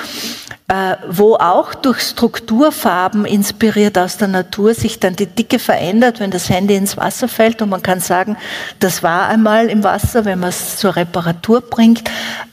äh, 0.67 0.95
wo 1.09 1.33
auch 1.35 1.73
durch 1.73 2.01
Strukturfarben 2.01 3.25
inspiriert 3.25 3.97
aus 3.97 4.17
der 4.17 4.27
Natur 4.27 4.75
sich 4.75 4.99
dann 4.99 5.15
die 5.15 5.25
Dicke 5.25 5.57
verändert, 5.57 6.19
wenn 6.19 6.29
das 6.29 6.47
Handy 6.47 6.75
ins 6.75 6.95
Wasser 6.95 7.27
fällt 7.27 7.61
und 7.63 7.69
man 7.69 7.81
kann 7.81 8.01
sagen, 8.01 8.37
das 8.79 9.01
war 9.01 9.29
einmal 9.29 9.67
im 9.67 9.83
Wasser, 9.83 10.25
wenn 10.25 10.39
man 10.39 10.49
es 10.49 10.77
zur 10.77 10.95
Reparatur 10.95 11.61
bringt. 11.61 12.03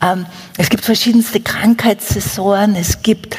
Ähm, 0.03 0.25
es 0.57 0.69
gibt 0.69 0.83
verschiedenste 0.83 1.39
Krankheitssensoren, 1.39 2.75
es 2.75 3.03
gibt 3.03 3.37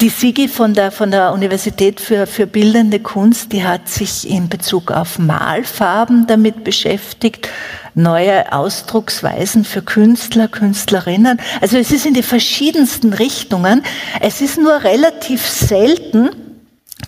die 0.00 0.08
Sigi 0.08 0.48
von 0.48 0.72
der, 0.72 0.90
von 0.90 1.10
der 1.10 1.32
Universität 1.32 2.00
für, 2.00 2.26
für 2.26 2.46
Bildende 2.46 2.98
Kunst, 2.98 3.52
die 3.52 3.62
hat 3.62 3.88
sich 3.88 4.28
in 4.28 4.48
Bezug 4.48 4.90
auf 4.90 5.18
Malfarben 5.18 6.26
damit 6.26 6.64
beschäftigt, 6.64 7.48
neue 7.94 8.52
Ausdrucksweisen 8.52 9.64
für 9.64 9.82
Künstler, 9.82 10.48
Künstlerinnen. 10.48 11.38
Also 11.60 11.76
es 11.76 11.92
ist 11.92 12.06
in 12.06 12.14
die 12.14 12.22
verschiedensten 12.22 13.12
Richtungen. 13.12 13.82
Es 14.20 14.40
ist 14.40 14.58
nur 14.58 14.82
relativ 14.82 15.46
selten, 15.46 16.30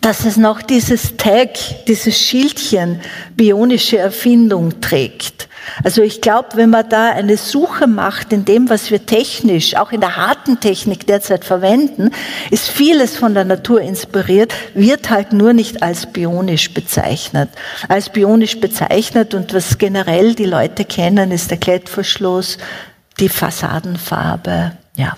dass 0.07 0.25
es 0.25 0.37
noch 0.37 0.63
dieses 0.63 1.17
Tag, 1.17 1.59
dieses 1.89 2.17
Schildchen 2.17 3.01
bionische 3.35 3.99
Erfindung 3.99 4.81
trägt. 4.81 5.49
Also 5.83 6.01
ich 6.01 6.21
glaube, 6.21 6.51
wenn 6.55 6.71
man 6.71 6.89
da 6.89 7.11
eine 7.11 7.37
Suche 7.37 7.89
macht 7.89 8.33
in 8.33 8.45
dem, 8.45 8.71
was 8.71 8.93
wir 8.93 9.05
technisch, 9.05 9.75
auch 9.75 9.91
in 9.91 10.01
der 10.01 10.17
harten 10.17 10.61
Technik 10.61 11.09
derzeit 11.09 11.45
verwenden, 11.45 12.13
ist 12.53 12.69
vieles 12.69 13.17
von 13.17 13.35
der 13.35 13.43
Natur 13.43 13.81
inspiriert, 13.81 14.55
wird 14.75 15.11
halt 15.11 15.33
nur 15.33 15.53
nicht 15.53 15.83
als 15.83 16.07
bionisch 16.07 16.73
bezeichnet. 16.73 17.49
Als 17.89 18.09
bionisch 18.09 18.61
bezeichnet 18.61 19.35
und 19.35 19.55
was 19.55 19.77
generell 19.77 20.37
die 20.37 20.47
Leute 20.47 20.85
kennen, 20.85 21.33
ist 21.33 21.51
der 21.51 21.59
Klettverschluss, 21.59 22.59
die 23.19 23.29
Fassadenfarbe, 23.29 24.71
ja. 24.95 25.17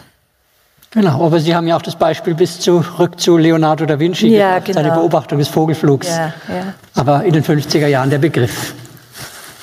Genau, 0.90 1.26
aber 1.26 1.38
Sie 1.38 1.54
haben 1.54 1.66
ja 1.66 1.76
auch 1.76 1.82
das 1.82 1.96
Beispiel 1.96 2.34
bis 2.34 2.60
zurück 2.60 3.20
zu 3.20 3.36
Leonardo 3.36 3.84
da 3.84 4.00
Vinci 4.00 4.28
ja, 4.28 4.52
gemacht, 4.52 4.64
genau. 4.66 4.80
seine 4.80 4.94
Beobachtung 4.94 5.38
des 5.38 5.48
Vogelflugs. 5.48 6.08
Ja, 6.08 6.32
ja. 6.48 6.74
Aber 6.94 7.24
in 7.24 7.34
den 7.34 7.44
50er 7.44 7.86
Jahren 7.86 8.08
der 8.08 8.18
Begriff. 8.18 8.74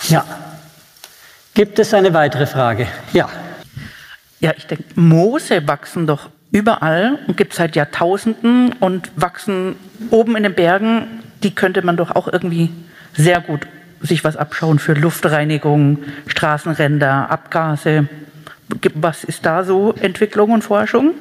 Ja. 0.08 0.24
Gibt 1.56 1.80
es 1.80 1.94
eine 1.94 2.14
weitere 2.14 2.46
Frage? 2.46 2.88
Ja. 3.14 3.30
Ja, 4.40 4.54
ich 4.56 4.68
denke, 4.68 4.84
Moose 4.96 5.68
wachsen 5.68 6.06
doch 6.06 6.30
überall 6.52 7.18
und 7.28 7.38
gibt 7.38 7.54
es 7.54 7.58
seit 7.58 7.76
Jahrtausenden 7.76 8.74
und 8.80 9.12
wachsen 9.16 9.76
oben 10.12 10.36
in 10.36 10.44
den 10.44 10.54
Bergen. 10.54 11.24
Die 11.42 11.56
könnte 11.56 11.82
man 11.82 11.98
doch 11.98 12.16
auch 12.16 12.28
irgendwie 12.32 12.70
sehr 13.14 13.42
gut 13.42 13.68
sich 14.02 14.24
was 14.24 14.38
abschauen 14.38 14.80
für 14.80 14.94
Luftreinigung, 14.94 16.00
Straßenränder, 16.28 17.30
Abgase. 17.30 18.08
Was 18.96 19.24
ist 19.24 19.46
da 19.46 19.64
so 19.64 19.94
Entwicklung 19.94 20.52
und 20.52 20.64
Forschung? 20.64 21.12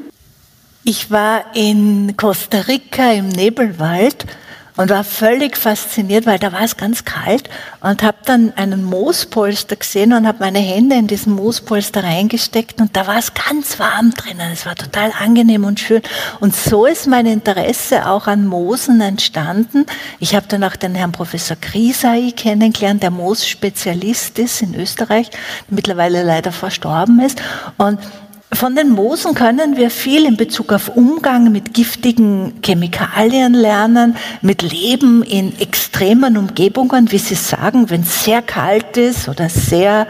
Ich 0.85 1.11
war 1.11 1.45
in 1.55 2.17
Costa 2.17 2.61
Rica 2.61 3.13
im 3.13 3.29
Nebelwald 3.29 4.27
und 4.77 4.91
war 4.91 5.05
völlig 5.05 5.57
fasziniert, 5.57 6.27
weil 6.27 6.39
da 6.39 6.53
war 6.53 6.63
es 6.63 6.77
ganz 6.77 7.05
kalt 7.05 7.49
und 7.81 8.03
habe 8.03 8.19
dann 8.25 8.53
einen 8.57 8.85
Moospolster 8.85 9.77
gesehen 9.77 10.13
und 10.13 10.27
habe 10.27 10.39
meine 10.41 10.59
Hände 10.59 10.97
in 10.97 11.07
diesen 11.07 11.33
Moospolster 11.33 12.03
reingesteckt 12.03 12.81
und 12.81 12.97
da 12.97 13.07
war 13.07 13.19
es 13.19 13.33
ganz 13.35 13.79
warm 13.79 14.13
drinnen. 14.13 14.51
Es 14.53 14.67
war 14.67 14.75
total 14.75 15.13
angenehm 15.19 15.65
und 15.65 15.79
schön 15.79 16.03
und 16.41 16.55
so 16.55 16.87
ist 16.87 17.07
mein 17.07 17.27
Interesse 17.27 18.09
auch 18.09 18.27
an 18.27 18.47
Moosen 18.47 19.01
entstanden. 19.01 19.87
Ich 20.19 20.35
habe 20.35 20.47
dann 20.49 20.65
auch 20.65 20.77
den 20.77 20.95
Herrn 20.95 21.13
Professor 21.13 21.57
Grisai 21.61 22.33
kennengelernt, 22.35 23.03
der 23.03 23.11
Moosspezialist 23.11 24.39
ist 24.39 24.63
in 24.63 24.75
Österreich, 24.75 25.31
mittlerweile 25.69 26.23
leider 26.25 26.51
verstorben 26.51 27.21
ist 27.21 27.41
und 27.79 27.99
von 28.55 28.77
den 28.77 28.91
Moosen 28.91 29.35
können 29.35 29.77
wir 29.77 29.91
viel 29.91 30.27
in 30.27 30.37
Bezug 30.37 30.73
auf 30.73 30.97
Umgang 30.97 31.51
mit 31.53 31.75
giftigen 31.75 32.61
Chemikalien 32.65 33.55
lernen, 33.55 34.17
mit 34.43 34.63
Leben 34.63 35.23
in 35.23 35.59
extremen 35.59 36.37
Umgebungen, 36.37 37.11
wie 37.11 37.19
Sie 37.19 37.35
sagen, 37.35 37.91
wenn 37.91 38.03
es 38.03 38.25
sehr 38.25 38.43
kalt 38.43 38.97
ist 38.97 39.29
oder 39.29 39.49
sehr 39.49 40.07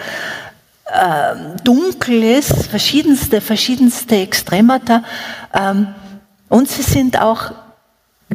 äh, 0.87 1.35
dunkel 1.65 2.23
ist, 2.23 2.67
verschiedenste, 2.67 3.41
verschiedenste 3.41 4.17
Extremata. 4.17 5.03
Ähm, 5.53 5.89
und 6.49 6.69
sie 6.69 6.83
sind 6.83 7.21
auch 7.21 7.53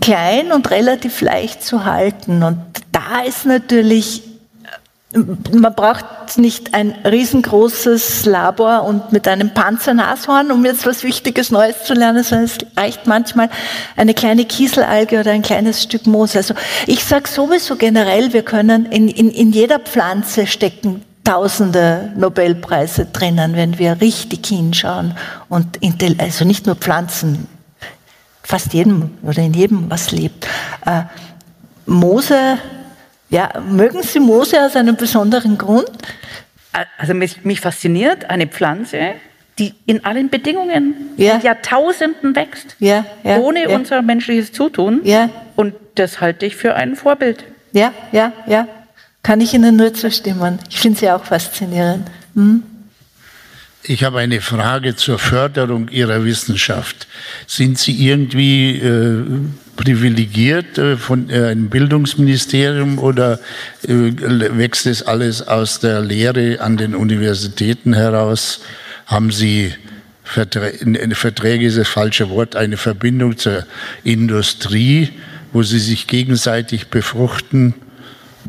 klein 0.01 0.51
und 0.51 0.71
relativ 0.71 1.21
leicht 1.21 1.63
zu 1.63 1.85
halten. 1.85 2.43
Und 2.43 2.59
da 2.91 3.21
ist 3.21 3.45
natürlich 3.45 4.23
man 5.11 5.73
braucht 5.73 6.37
nicht 6.37 6.75
ein 6.75 6.93
riesengroßes 7.03 8.25
Labor 8.25 8.83
und 8.83 9.11
mit 9.11 9.27
einem 9.27 9.53
Panzernashorn, 9.53 10.51
um 10.51 10.63
jetzt 10.65 10.85
was 10.85 11.03
Wichtiges 11.03 11.49
Neues 11.49 11.83
zu 11.83 11.95
lernen, 11.95 12.23
sondern 12.23 12.45
es 12.45 12.57
reicht 12.77 13.07
manchmal 13.07 13.49
eine 13.95 14.13
kleine 14.13 14.45
Kieselalge 14.45 15.19
oder 15.19 15.31
ein 15.31 15.41
kleines 15.41 15.81
Stück 15.81 16.05
Moos. 16.05 16.35
Also 16.35 16.53
ich 16.85 17.03
sage 17.03 17.27
sowieso 17.27 17.75
generell, 17.75 18.33
wir 18.33 18.43
können 18.43 18.85
in, 18.85 19.07
in, 19.07 19.31
in 19.31 19.51
jeder 19.51 19.79
Pflanze 19.79 20.45
stecken 20.45 21.03
tausende 21.23 22.11
Nobelpreise 22.15 23.05
drinnen, 23.05 23.55
wenn 23.55 23.79
wir 23.79 24.01
richtig 24.01 24.45
hinschauen 24.47 25.15
und 25.47 25.79
also 26.19 26.45
nicht 26.45 26.67
nur 26.67 26.75
Pflanzen, 26.75 27.47
fast 28.43 28.73
jedem 28.73 29.11
oder 29.23 29.41
in 29.41 29.53
jedem, 29.53 29.89
was 29.89 30.11
lebt. 30.11 30.47
Äh, 30.85 31.03
Moose 31.85 32.57
ja, 33.29 33.49
mögen 33.69 34.03
Sie 34.03 34.19
Moose 34.19 34.63
aus 34.63 34.75
einem 34.75 34.95
besonderen 34.95 35.57
Grund? 35.57 35.91
Also 36.97 37.13
mich, 37.13 37.43
mich 37.43 37.61
fasziniert 37.61 38.29
eine 38.29 38.47
Pflanze, 38.47 39.15
die 39.57 39.73
in 39.85 40.05
allen 40.05 40.29
Bedingungen 40.29 40.95
ja. 41.17 41.39
Jahrtausenden 41.39 42.35
wächst, 42.35 42.75
ja, 42.79 43.05
ja, 43.23 43.37
ohne 43.37 43.69
unser 43.69 44.01
menschliches 44.01 44.51
Zutun. 44.51 45.01
Und 45.55 45.73
das 45.95 46.21
halte 46.21 46.45
ich 46.45 46.55
für 46.55 46.75
ein 46.75 46.95
Vorbild. 46.95 47.43
Ja, 47.73 47.93
ja, 48.11 48.31
ja. 48.47 48.67
Kann 49.21 49.41
ich 49.41 49.53
Ihnen 49.53 49.75
nur 49.75 49.93
zustimmen. 49.93 50.59
Ich 50.69 50.79
finde 50.79 50.97
sie 50.97 51.11
auch 51.11 51.23
faszinierend. 51.23 52.07
Hm? 52.35 52.63
Ich 53.83 54.03
habe 54.03 54.19
eine 54.19 54.41
Frage 54.41 54.97
zur 54.97 55.19
Förderung 55.19 55.87
Ihrer 55.87 56.25
Wissenschaft. 56.25 57.07
Sind 57.47 57.79
Sie 57.79 58.05
irgendwie 58.05 58.77
äh, 58.77 59.23
privilegiert 59.77 60.77
äh, 60.77 60.97
von 60.97 61.29
äh, 61.29 61.45
einem 61.45 61.69
Bildungsministerium 61.69 62.99
oder 62.99 63.39
äh, 63.87 64.11
wächst 64.57 64.85
es 64.85 65.01
alles 65.01 65.47
aus 65.47 65.79
der 65.79 66.01
Lehre 66.01 66.59
an 66.59 66.75
den 66.75 66.93
Universitäten 66.93 67.93
heraus? 67.93 68.59
Haben 69.05 69.31
Sie 69.31 69.73
Verträge, 70.25 71.15
Verträge 71.15 71.65
ist 71.65 71.77
das 71.77 71.87
falsche 71.87 72.29
Wort, 72.29 72.57
eine 72.57 72.75
Verbindung 72.75 73.37
zur 73.37 73.65
Industrie, 74.03 75.09
wo 75.53 75.63
Sie 75.63 75.79
sich 75.79 76.07
gegenseitig 76.07 76.87
befruchten? 76.87 77.73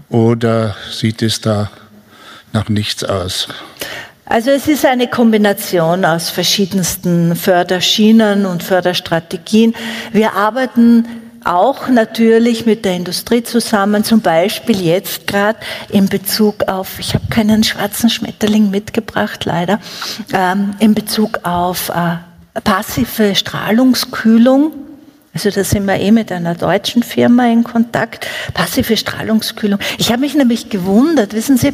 Oder 0.08 0.76
sieht 0.90 1.22
es 1.22 1.40
da 1.40 1.70
nach 2.52 2.68
nichts 2.68 3.04
aus? 3.04 3.46
Also 4.30 4.50
es 4.52 4.68
ist 4.68 4.86
eine 4.86 5.08
Kombination 5.08 6.04
aus 6.04 6.30
verschiedensten 6.30 7.34
Förderschienen 7.34 8.46
und 8.46 8.62
Förderstrategien. 8.62 9.74
Wir 10.12 10.34
arbeiten 10.34 11.04
auch 11.42 11.88
natürlich 11.88 12.64
mit 12.64 12.84
der 12.84 12.94
Industrie 12.94 13.42
zusammen, 13.42 14.04
zum 14.04 14.20
Beispiel 14.20 14.80
jetzt 14.80 15.26
gerade 15.26 15.58
in 15.88 16.08
Bezug 16.08 16.68
auf, 16.68 17.00
ich 17.00 17.14
habe 17.14 17.24
keinen 17.28 17.64
schwarzen 17.64 18.08
Schmetterling 18.08 18.70
mitgebracht, 18.70 19.46
leider, 19.46 19.80
ähm, 20.32 20.74
in 20.78 20.94
Bezug 20.94 21.40
auf 21.42 21.88
äh, 21.88 22.60
passive 22.60 23.34
Strahlungskühlung. 23.34 24.70
Also 25.34 25.50
da 25.50 25.64
sind 25.64 25.86
wir 25.86 25.98
eh 25.98 26.12
mit 26.12 26.30
einer 26.30 26.54
deutschen 26.54 27.02
Firma 27.02 27.50
in 27.50 27.64
Kontakt. 27.64 28.28
Passive 28.54 28.96
Strahlungskühlung. 28.96 29.80
Ich 29.98 30.12
habe 30.12 30.20
mich 30.20 30.36
nämlich 30.36 30.70
gewundert, 30.70 31.34
wissen 31.34 31.56
Sie, 31.56 31.72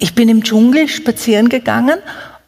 ich 0.00 0.14
bin 0.14 0.28
im 0.28 0.42
Dschungel 0.42 0.88
spazieren 0.88 1.48
gegangen 1.48 1.98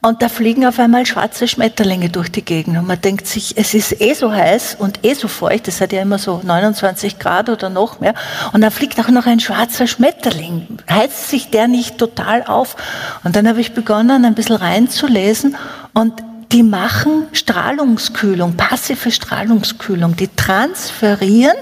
und 0.04 0.20
da 0.20 0.28
fliegen 0.28 0.66
auf 0.66 0.80
einmal 0.80 1.06
schwarze 1.06 1.46
Schmetterlinge 1.46 2.08
durch 2.08 2.32
die 2.32 2.44
Gegend. 2.44 2.76
Und 2.76 2.88
man 2.88 3.00
denkt 3.00 3.28
sich, 3.28 3.56
es 3.56 3.72
ist 3.72 4.00
eh 4.00 4.14
so 4.14 4.32
heiß 4.32 4.76
und 4.80 5.04
eh 5.04 5.14
so 5.14 5.28
feucht. 5.28 5.68
Es 5.68 5.80
hat 5.80 5.92
ja 5.92 6.02
immer 6.02 6.18
so 6.18 6.40
29 6.42 7.20
Grad 7.20 7.48
oder 7.48 7.70
noch 7.70 8.00
mehr. 8.00 8.14
Und 8.52 8.62
da 8.62 8.70
fliegt 8.70 8.98
auch 8.98 9.10
noch 9.10 9.26
ein 9.26 9.38
schwarzer 9.38 9.86
Schmetterling. 9.86 10.66
Heizt 10.90 11.28
sich 11.28 11.50
der 11.50 11.68
nicht 11.68 11.98
total 11.98 12.42
auf? 12.42 12.74
Und 13.22 13.36
dann 13.36 13.46
habe 13.46 13.60
ich 13.60 13.74
begonnen, 13.74 14.24
ein 14.24 14.34
bisschen 14.34 14.56
reinzulesen. 14.56 15.56
Und 15.94 16.14
die 16.52 16.62
machen 16.62 17.26
Strahlungskühlung, 17.32 18.56
passive 18.56 19.10
Strahlungskühlung. 19.10 20.16
Die 20.16 20.28
transferieren 20.28 21.56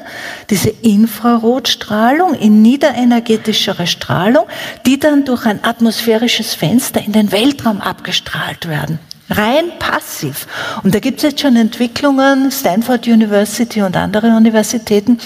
diese 0.51 0.71
Infrarotstrahlung 0.71 2.35
in 2.35 2.61
niederenergetischere 2.63 3.87
Strahlung, 3.87 4.47
die 4.87 4.99
dann 4.99 5.25
durch 5.25 5.47
ein 5.47 5.63
atmosphärisches 5.65 6.55
Fenster 6.55 7.01
in 7.01 7.13
den 7.13 7.31
Weltraum 7.31 7.81
abgestrahlt 7.81 8.69
werden. 8.69 8.99
Rein 9.33 9.67
passiv. 9.79 10.49
Und 10.83 10.93
da 10.93 10.99
gibt 10.99 11.19
es 11.19 11.23
jetzt 11.23 11.41
schon 11.41 11.55
Entwicklungen, 11.55 12.51
Stanford 12.51 13.07
University 13.07 13.81
und 13.83 13.97
andere 13.97 14.35
Universitäten, 14.37 15.19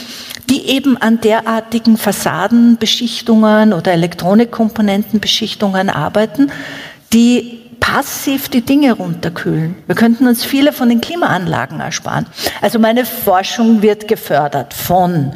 die 0.51 0.69
eben 0.69 0.99
an 0.99 1.23
derartigen 1.23 1.97
Fassadenbeschichtungen 1.97 3.73
oder 3.73 3.93
Elektronikkomponentenbeschichtungen 3.93 5.89
arbeiten, 5.89 6.53
die 7.15 7.64
passiv 7.85 8.49
die 8.49 8.63
Dinge 8.63 8.95
runterkühlen. 8.95 9.77
Wir 9.87 9.95
könnten 9.95 10.27
uns 10.27 10.43
viele 10.43 10.73
von 10.73 10.89
den 10.89 11.03
Klimaanlagen 11.03 11.81
ersparen. 11.81 12.25
Also 12.63 12.79
meine 12.79 13.05
Forschung 13.05 13.83
wird 13.83 14.09
gefördert 14.09 14.73
von 14.73 15.33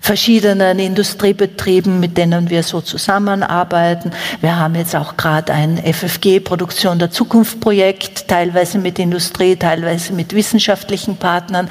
verschiedenen 0.00 0.78
Industriebetrieben, 0.78 2.00
mit 2.00 2.16
denen 2.16 2.48
wir 2.48 2.62
so 2.62 2.80
zusammenarbeiten. 2.80 4.10
Wir 4.40 4.58
haben 4.58 4.74
jetzt 4.74 4.96
auch 4.96 5.18
gerade 5.18 5.52
ein 5.52 5.76
FFG 5.76 6.40
Produktion 6.40 6.98
der 6.98 7.10
Zukunft 7.10 7.60
Projekt, 7.60 8.26
teilweise 8.26 8.78
mit 8.78 8.98
Industrie, 8.98 9.56
teilweise 9.56 10.14
mit 10.14 10.34
wissenschaftlichen 10.34 11.18
Partnern, 11.18 11.68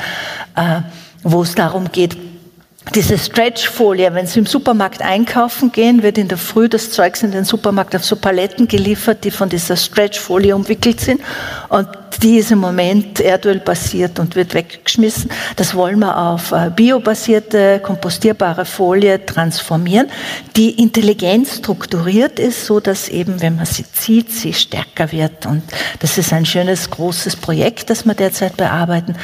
äh, 0.55 0.81
wo 1.23 1.41
es 1.41 1.55
darum 1.55 1.91
geht, 1.91 2.15
diese 2.95 3.17
Stretchfolie, 3.17 4.13
wenn 4.13 4.27
Sie 4.27 4.39
im 4.39 4.45
Supermarkt 4.45 5.01
einkaufen 5.01 5.71
gehen, 5.71 6.03
wird 6.03 6.17
in 6.17 6.27
der 6.27 6.37
Früh 6.37 6.67
das 6.67 6.91
Zeugs 6.91 7.23
in 7.23 7.31
den 7.31 7.45
Supermarkt 7.45 7.95
auf 7.95 8.03
so 8.03 8.15
Paletten 8.15 8.67
geliefert, 8.67 9.23
die 9.23 9.31
von 9.31 9.49
dieser 9.49 9.77
Stretchfolie 9.77 10.55
umwickelt 10.55 10.99
sind. 10.99 11.21
Und 11.69 11.87
die 12.21 12.37
ist 12.37 12.51
im 12.51 12.59
Moment 12.59 13.19
Erdöl 13.19 13.59
basiert 13.59 14.19
und 14.19 14.35
wird 14.35 14.53
weggeschmissen. 14.53 15.31
Das 15.55 15.73
wollen 15.73 15.99
wir 15.99 16.17
auf 16.17 16.51
äh, 16.51 16.69
biobasierte, 16.69 17.79
kompostierbare 17.79 18.65
Folie 18.65 19.25
transformieren, 19.25 20.07
die 20.55 20.71
intelligent 20.81 21.47
strukturiert 21.47 22.39
ist, 22.39 22.65
so 22.65 22.79
dass 22.79 23.09
eben, 23.09 23.41
wenn 23.41 23.55
man 23.55 23.65
sie 23.65 23.85
zieht, 23.91 24.31
sie 24.31 24.53
stärker 24.53 25.11
wird. 25.11 25.45
Und 25.45 25.63
das 25.99 26.17
ist 26.17 26.33
ein 26.33 26.45
schönes, 26.45 26.89
großes 26.89 27.37
Projekt, 27.37 27.89
das 27.89 28.05
wir 28.05 28.13
derzeit 28.13 28.57
bearbeiten. 28.57 29.15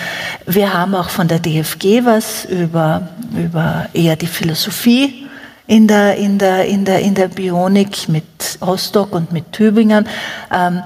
Wir 0.46 0.74
haben 0.74 0.96
auch 0.96 1.10
von 1.10 1.28
der 1.28 1.40
DFG 1.40 2.06
was 2.06 2.46
über, 2.46 3.10
über 3.36 3.47
eher 3.94 4.16
die 4.16 4.28
Philosophie 4.28 5.28
in 5.68 5.88
der, 5.88 6.16
in 6.16 6.38
der, 6.38 6.66
in 6.66 6.86
der, 6.86 7.00
in 7.00 7.14
der 7.14 7.28
Bionik 7.28 8.08
mit 8.10 8.24
Rostock 8.62 9.14
und 9.14 9.32
mit 9.32 9.52
Tübingen. 9.52 10.08
Ähm, 10.54 10.82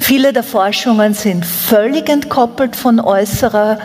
Viele 0.00 0.32
der 0.32 0.42
Forschungen 0.42 1.12
sind 1.14 1.44
völlig 1.44 2.08
entkoppelt 2.08 2.74
von 2.74 2.98
äußerer 2.98 3.78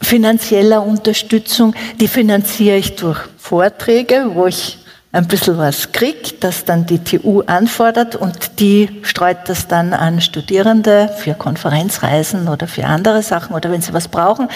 finanzieller 0.00 0.82
Unterstützung. 0.82 1.74
Die 2.00 2.08
finanziere 2.08 2.76
ich 2.76 2.94
durch 2.94 3.18
Vorträge, 3.36 4.30
wo 4.32 4.46
ich 4.46 4.78
ein 5.16 5.26
bisschen 5.26 5.56
was 5.56 5.92
kriege, 5.92 6.34
das 6.40 6.66
dann 6.66 6.84
die 6.84 6.98
TU 6.98 7.40
anfordert 7.40 8.16
und 8.16 8.60
die 8.60 8.90
streut 9.02 9.38
das 9.46 9.66
dann 9.66 9.94
an 9.94 10.20
Studierende 10.20 11.10
für 11.16 11.32
Konferenzreisen 11.32 12.48
oder 12.48 12.68
für 12.68 12.84
andere 12.84 13.22
Sachen 13.22 13.56
oder 13.56 13.70
wenn 13.70 13.80
sie 13.80 13.94
was 13.94 14.08
brauchen, 14.08 14.48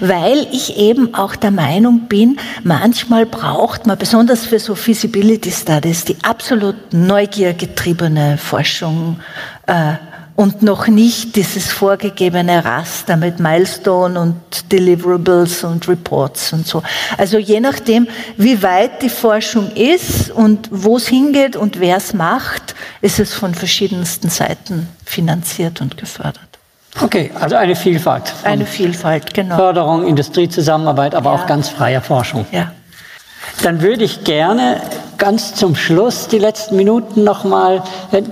weil 0.00 0.46
ich 0.52 0.76
eben 0.76 1.14
auch 1.14 1.34
der 1.34 1.50
Meinung 1.50 2.08
bin, 2.08 2.38
manchmal 2.62 3.24
braucht 3.24 3.86
man 3.86 3.96
besonders 3.96 4.44
für 4.44 4.58
so 4.58 4.74
Feasibility 4.74 5.50
Studies 5.50 6.04
die 6.04 6.16
absolut 6.22 6.76
neugiergetriebene 6.92 8.36
Forschung. 8.36 9.18
Äh, 9.66 9.94
und 10.42 10.60
noch 10.60 10.88
nicht 10.88 11.36
dieses 11.36 11.70
vorgegebene 11.70 12.64
Raster 12.64 13.16
mit 13.16 13.38
Milestone 13.38 14.20
und 14.20 14.72
Deliverables 14.72 15.62
und 15.62 15.86
Reports 15.88 16.52
und 16.52 16.66
so. 16.66 16.82
Also 17.16 17.38
je 17.38 17.60
nachdem, 17.60 18.08
wie 18.36 18.60
weit 18.60 19.02
die 19.02 19.08
Forschung 19.08 19.70
ist 19.76 20.32
und 20.32 20.68
wo 20.72 20.96
es 20.96 21.06
hingeht 21.06 21.54
und 21.54 21.78
wer 21.78 21.96
es 21.96 22.12
macht, 22.12 22.74
ist 23.00 23.20
es 23.20 23.32
von 23.32 23.54
verschiedensten 23.54 24.30
Seiten 24.30 24.88
finanziert 25.04 25.80
und 25.80 25.96
gefördert. 25.96 26.40
Okay, 27.00 27.30
also 27.38 27.54
eine 27.54 27.76
Vielfalt. 27.76 28.34
Eine 28.42 28.66
Vielfalt, 28.66 29.32
genau. 29.32 29.56
Förderung, 29.56 30.06
Industriezusammenarbeit, 30.06 31.14
aber 31.14 31.32
ja. 31.32 31.40
auch 31.40 31.46
ganz 31.46 31.68
freie 31.68 32.00
Forschung. 32.00 32.46
Ja. 32.50 32.72
Dann 33.62 33.80
würde 33.80 34.02
ich 34.02 34.24
gerne 34.24 34.82
ganz 35.22 35.54
zum 35.54 35.76
Schluss 35.76 36.26
die 36.26 36.40
letzten 36.40 36.74
Minuten 36.74 37.22
nochmal, 37.22 37.84
äh, 38.10 38.22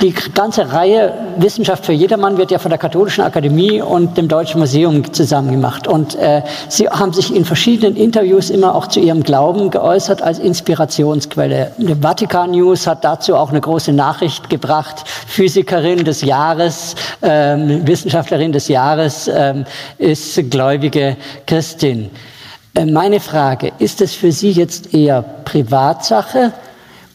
die 0.00 0.12
ganze 0.34 0.72
Reihe 0.72 1.14
Wissenschaft 1.36 1.86
für 1.86 1.92
jedermann 1.92 2.38
wird 2.38 2.50
ja 2.50 2.58
von 2.58 2.70
der 2.70 2.78
Katholischen 2.78 3.22
Akademie 3.22 3.80
und 3.80 4.18
dem 4.18 4.26
Deutschen 4.26 4.58
Museum 4.58 5.12
zusammen 5.12 5.52
gemacht. 5.52 5.86
Und 5.86 6.16
äh, 6.16 6.42
Sie 6.68 6.88
haben 6.88 7.12
sich 7.12 7.32
in 7.32 7.44
verschiedenen 7.44 7.94
Interviews 7.94 8.50
immer 8.50 8.74
auch 8.74 8.88
zu 8.88 8.98
Ihrem 8.98 9.22
Glauben 9.22 9.70
geäußert 9.70 10.22
als 10.22 10.40
Inspirationsquelle. 10.40 11.70
Die 11.78 11.94
Vatikan 11.94 12.50
News 12.50 12.84
hat 12.88 13.04
dazu 13.04 13.36
auch 13.36 13.50
eine 13.50 13.60
große 13.60 13.92
Nachricht 13.92 14.50
gebracht. 14.50 15.04
Physikerin 15.06 16.04
des 16.04 16.22
Jahres, 16.22 16.96
ähm, 17.22 17.86
Wissenschaftlerin 17.86 18.50
des 18.50 18.66
Jahres 18.66 19.30
ähm, 19.32 19.66
ist 19.98 20.50
gläubige 20.50 21.16
Christin. 21.46 22.10
Äh, 22.74 22.86
meine 22.86 23.20
Frage, 23.20 23.72
ist 23.78 24.00
es 24.00 24.14
für 24.14 24.32
Sie 24.32 24.50
jetzt 24.50 24.94
eher 24.94 25.22
Privatsache 25.44 26.52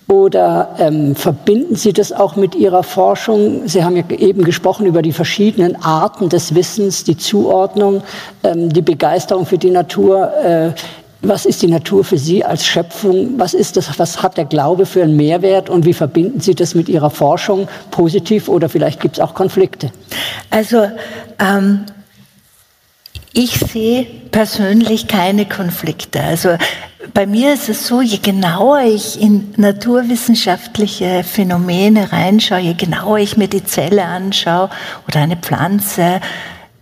oder 0.08 0.76
ähm, 0.78 1.16
verbinden 1.16 1.76
Sie 1.76 1.94
das 1.94 2.12
auch 2.12 2.36
mit 2.36 2.56
Ihrer 2.56 2.84
Forschung? 2.84 3.68
Sie 3.68 3.84
haben 3.84 3.96
ja 3.96 4.04
eben 4.10 4.44
gesprochen 4.44 4.86
über 4.86 5.02
die 5.02 5.14
verschiedenen 5.14 5.76
Arten 5.82 6.30
des 6.30 6.54
Wissens, 6.54 7.04
die 7.04 7.18
Zuordnung, 7.18 8.04
ähm, 8.44 8.72
die 8.72 8.82
Begeisterung 8.82 9.46
für 9.46 9.58
die 9.58 9.72
Natur. 9.72 10.32
Äh, 10.44 10.72
was 11.22 11.48
ist 11.48 11.64
die 11.64 11.68
Natur 11.68 12.04
für 12.04 12.20
Sie 12.20 12.44
als 12.46 12.66
Schöpfung? 12.66 13.40
Was 13.40 13.56
ist 13.56 13.78
das? 13.78 13.98
Was 13.98 14.22
hat 14.22 14.38
der 14.38 14.46
Glaube 14.46 14.86
für 14.86 15.02
einen 15.02 15.16
Mehrwert? 15.16 15.72
Und 15.72 15.86
wie 15.86 15.94
verbinden 15.94 16.40
Sie 16.40 16.54
das 16.54 16.76
mit 16.76 16.88
Ihrer 16.88 17.10
Forschung 17.10 17.68
positiv 17.90 18.48
oder 18.48 18.70
vielleicht 18.70 19.00
gibt 19.00 19.18
es 19.18 19.24
auch 19.24 19.34
Konflikte? 19.34 19.92
Also 20.52 20.88
ähm, 21.40 21.86
ich 23.36 23.60
sehe 23.60 24.06
persönlich 24.32 25.08
keine 25.08 25.46
Konflikte. 25.46 26.24
Also 26.24 26.58
bei 27.14 27.28
mir 27.28 27.54
ist 27.54 27.68
es 27.68 27.86
so, 27.86 28.02
je 28.02 28.18
genauer 28.18 28.82
ich 28.82 29.22
in 29.22 29.54
naturwissenschaftliche 29.58 31.24
Phänomene 31.24 32.14
reinschaue, 32.14 32.60
je 32.60 32.74
genauer 32.74 33.20
ich 33.20 33.36
mir 33.36 33.50
die 33.50 33.66
Zelle 33.66 34.06
anschaue 34.06 34.70
oder 35.08 35.20
eine 35.20 35.36
Pflanze, 35.36 36.22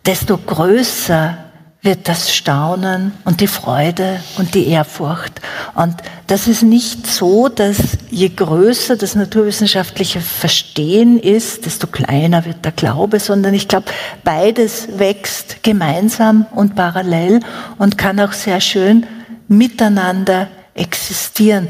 desto 0.05 0.37
größer 0.37 1.42
wird 1.83 2.07
das 2.07 2.33
Staunen 2.33 3.11
und 3.25 3.41
die 3.41 3.47
Freude 3.47 4.21
und 4.37 4.55
die 4.55 4.67
Ehrfurcht. 4.67 5.41
Und 5.75 5.95
das 6.27 6.47
ist 6.47 6.63
nicht 6.63 7.05
so, 7.05 7.49
dass 7.49 7.77
je 8.09 8.29
größer 8.29 8.95
das 8.95 9.15
naturwissenschaftliche 9.15 10.21
Verstehen 10.21 11.19
ist, 11.19 11.65
desto 11.65 11.87
kleiner 11.87 12.45
wird 12.45 12.63
der 12.63 12.71
Glaube, 12.71 13.19
sondern 13.19 13.53
ich 13.53 13.67
glaube, 13.67 13.87
beides 14.23 14.87
wächst 14.97 15.61
gemeinsam 15.61 16.45
und 16.55 16.75
parallel 16.75 17.41
und 17.77 17.97
kann 17.97 18.17
auch 18.21 18.31
sehr 18.31 18.61
schön 18.61 19.05
miteinander 19.49 20.47
existieren. 20.75 21.67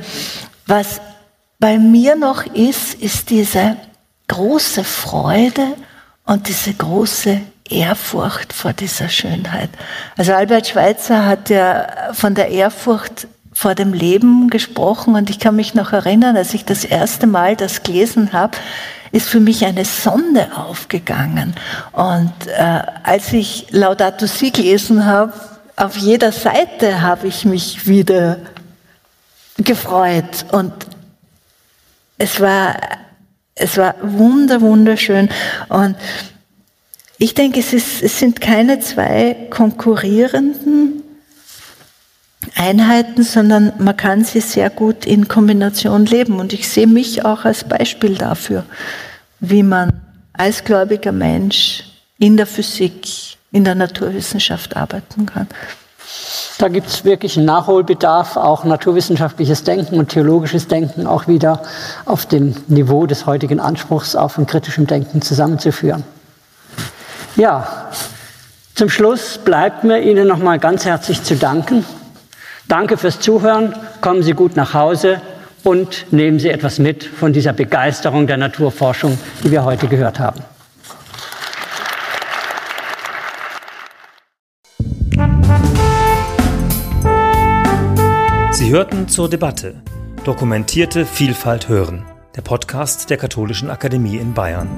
Was 0.67 1.01
bei 1.57 1.79
mir 1.79 2.15
noch 2.15 2.45
ist, 2.45 2.93
ist 2.93 3.31
diese 3.31 3.77
große 4.27 4.83
Freude 4.83 5.73
und 6.25 6.47
diese 6.47 6.73
große 6.73 7.41
Ehrfurcht 7.69 8.53
vor 8.53 8.73
dieser 8.73 9.09
Schönheit. 9.09 9.69
Also 10.17 10.33
Albert 10.33 10.67
Schweitzer 10.67 11.25
hat 11.25 11.49
ja 11.49 11.87
von 12.13 12.35
der 12.35 12.49
Ehrfurcht 12.49 13.27
vor 13.53 13.75
dem 13.75 13.93
Leben 13.93 14.49
gesprochen 14.49 15.15
und 15.15 15.29
ich 15.29 15.39
kann 15.39 15.55
mich 15.55 15.73
noch 15.73 15.93
erinnern, 15.93 16.35
als 16.35 16.53
ich 16.53 16.65
das 16.65 16.83
erste 16.83 17.27
Mal 17.27 17.55
das 17.55 17.83
gelesen 17.83 18.33
habe, 18.33 18.57
ist 19.11 19.29
für 19.29 19.39
mich 19.39 19.63
eine 19.63 19.85
Sonde 19.85 20.49
aufgegangen. 20.57 21.53
Und 21.91 22.33
äh, 22.47 22.81
als 23.03 23.31
ich 23.31 23.67
Laudato 23.69 24.25
Si 24.25 24.49
gelesen 24.49 25.05
habe, 25.05 25.33
auf 25.75 25.97
jeder 25.97 26.31
Seite 26.31 27.01
habe 27.01 27.27
ich 27.27 27.45
mich 27.45 27.87
wieder 27.87 28.37
gefreut 29.57 30.45
und 30.51 30.73
es 32.17 32.39
war, 32.39 32.75
es 33.55 33.77
war 33.77 33.95
wunder, 34.01 34.61
wunderschön 34.61 35.29
und 35.69 35.95
ich 37.23 37.33
denke, 37.33 37.61
es, 37.61 37.71
ist, 37.71 38.03
es 38.03 38.19
sind 38.19 38.41
keine 38.41 38.81
zwei 38.81 39.47
konkurrierenden 39.49 41.03
Einheiten, 42.53 43.23
sondern 43.23 43.71
man 43.77 43.95
kann 43.95 44.25
sie 44.25 44.41
sehr 44.41 44.69
gut 44.69 45.05
in 45.05 45.29
Kombination 45.29 46.05
leben. 46.05 46.41
Und 46.41 46.51
ich 46.51 46.67
sehe 46.67 46.85
mich 46.85 47.23
auch 47.23 47.45
als 47.45 47.63
Beispiel 47.63 48.15
dafür, 48.15 48.65
wie 49.39 49.63
man 49.63 50.01
als 50.33 50.65
gläubiger 50.65 51.13
Mensch 51.13 51.85
in 52.19 52.35
der 52.35 52.45
Physik, 52.45 53.07
in 53.53 53.63
der 53.63 53.75
Naturwissenschaft 53.75 54.75
arbeiten 54.75 55.25
kann. 55.25 55.47
Da 56.57 56.67
gibt 56.67 56.87
es 56.87 57.05
wirklich 57.05 57.37
einen 57.37 57.45
Nachholbedarf, 57.45 58.35
auch 58.35 58.65
naturwissenschaftliches 58.65 59.63
Denken 59.63 59.97
und 59.97 60.09
theologisches 60.09 60.67
Denken 60.67 61.07
auch 61.07 61.29
wieder 61.29 61.63
auf 62.03 62.25
dem 62.25 62.53
Niveau 62.67 63.05
des 63.05 63.25
heutigen 63.25 63.61
Anspruchs 63.61 64.13
auf 64.13 64.37
ein 64.37 64.45
kritischem 64.45 64.87
Denken 64.87 65.21
zusammenzuführen. 65.21 66.03
Ja, 67.35 67.89
zum 68.75 68.89
Schluss 68.89 69.39
bleibt 69.39 69.83
mir 69.83 70.01
Ihnen 70.01 70.27
nochmal 70.27 70.59
ganz 70.59 70.85
herzlich 70.85 71.23
zu 71.23 71.35
danken. 71.35 71.85
Danke 72.67 72.97
fürs 72.97 73.19
Zuhören, 73.19 73.75
kommen 74.01 74.23
Sie 74.23 74.33
gut 74.33 74.55
nach 74.55 74.73
Hause 74.73 75.21
und 75.63 76.11
nehmen 76.11 76.39
Sie 76.39 76.49
etwas 76.49 76.79
mit 76.79 77.03
von 77.03 77.33
dieser 77.33 77.53
Begeisterung 77.53 78.27
der 78.27 78.37
Naturforschung, 78.37 79.17
die 79.43 79.51
wir 79.51 79.63
heute 79.63 79.87
gehört 79.87 80.19
haben. 80.19 80.41
Sie 88.51 88.69
hörten 88.69 89.07
zur 89.07 89.29
Debatte 89.29 89.81
Dokumentierte 90.23 91.05
Vielfalt 91.05 91.67
hören, 91.67 92.05
der 92.37 92.43
Podcast 92.43 93.09
der 93.09 93.17
Katholischen 93.17 93.69
Akademie 93.69 94.15
in 94.15 94.33
Bayern. 94.33 94.69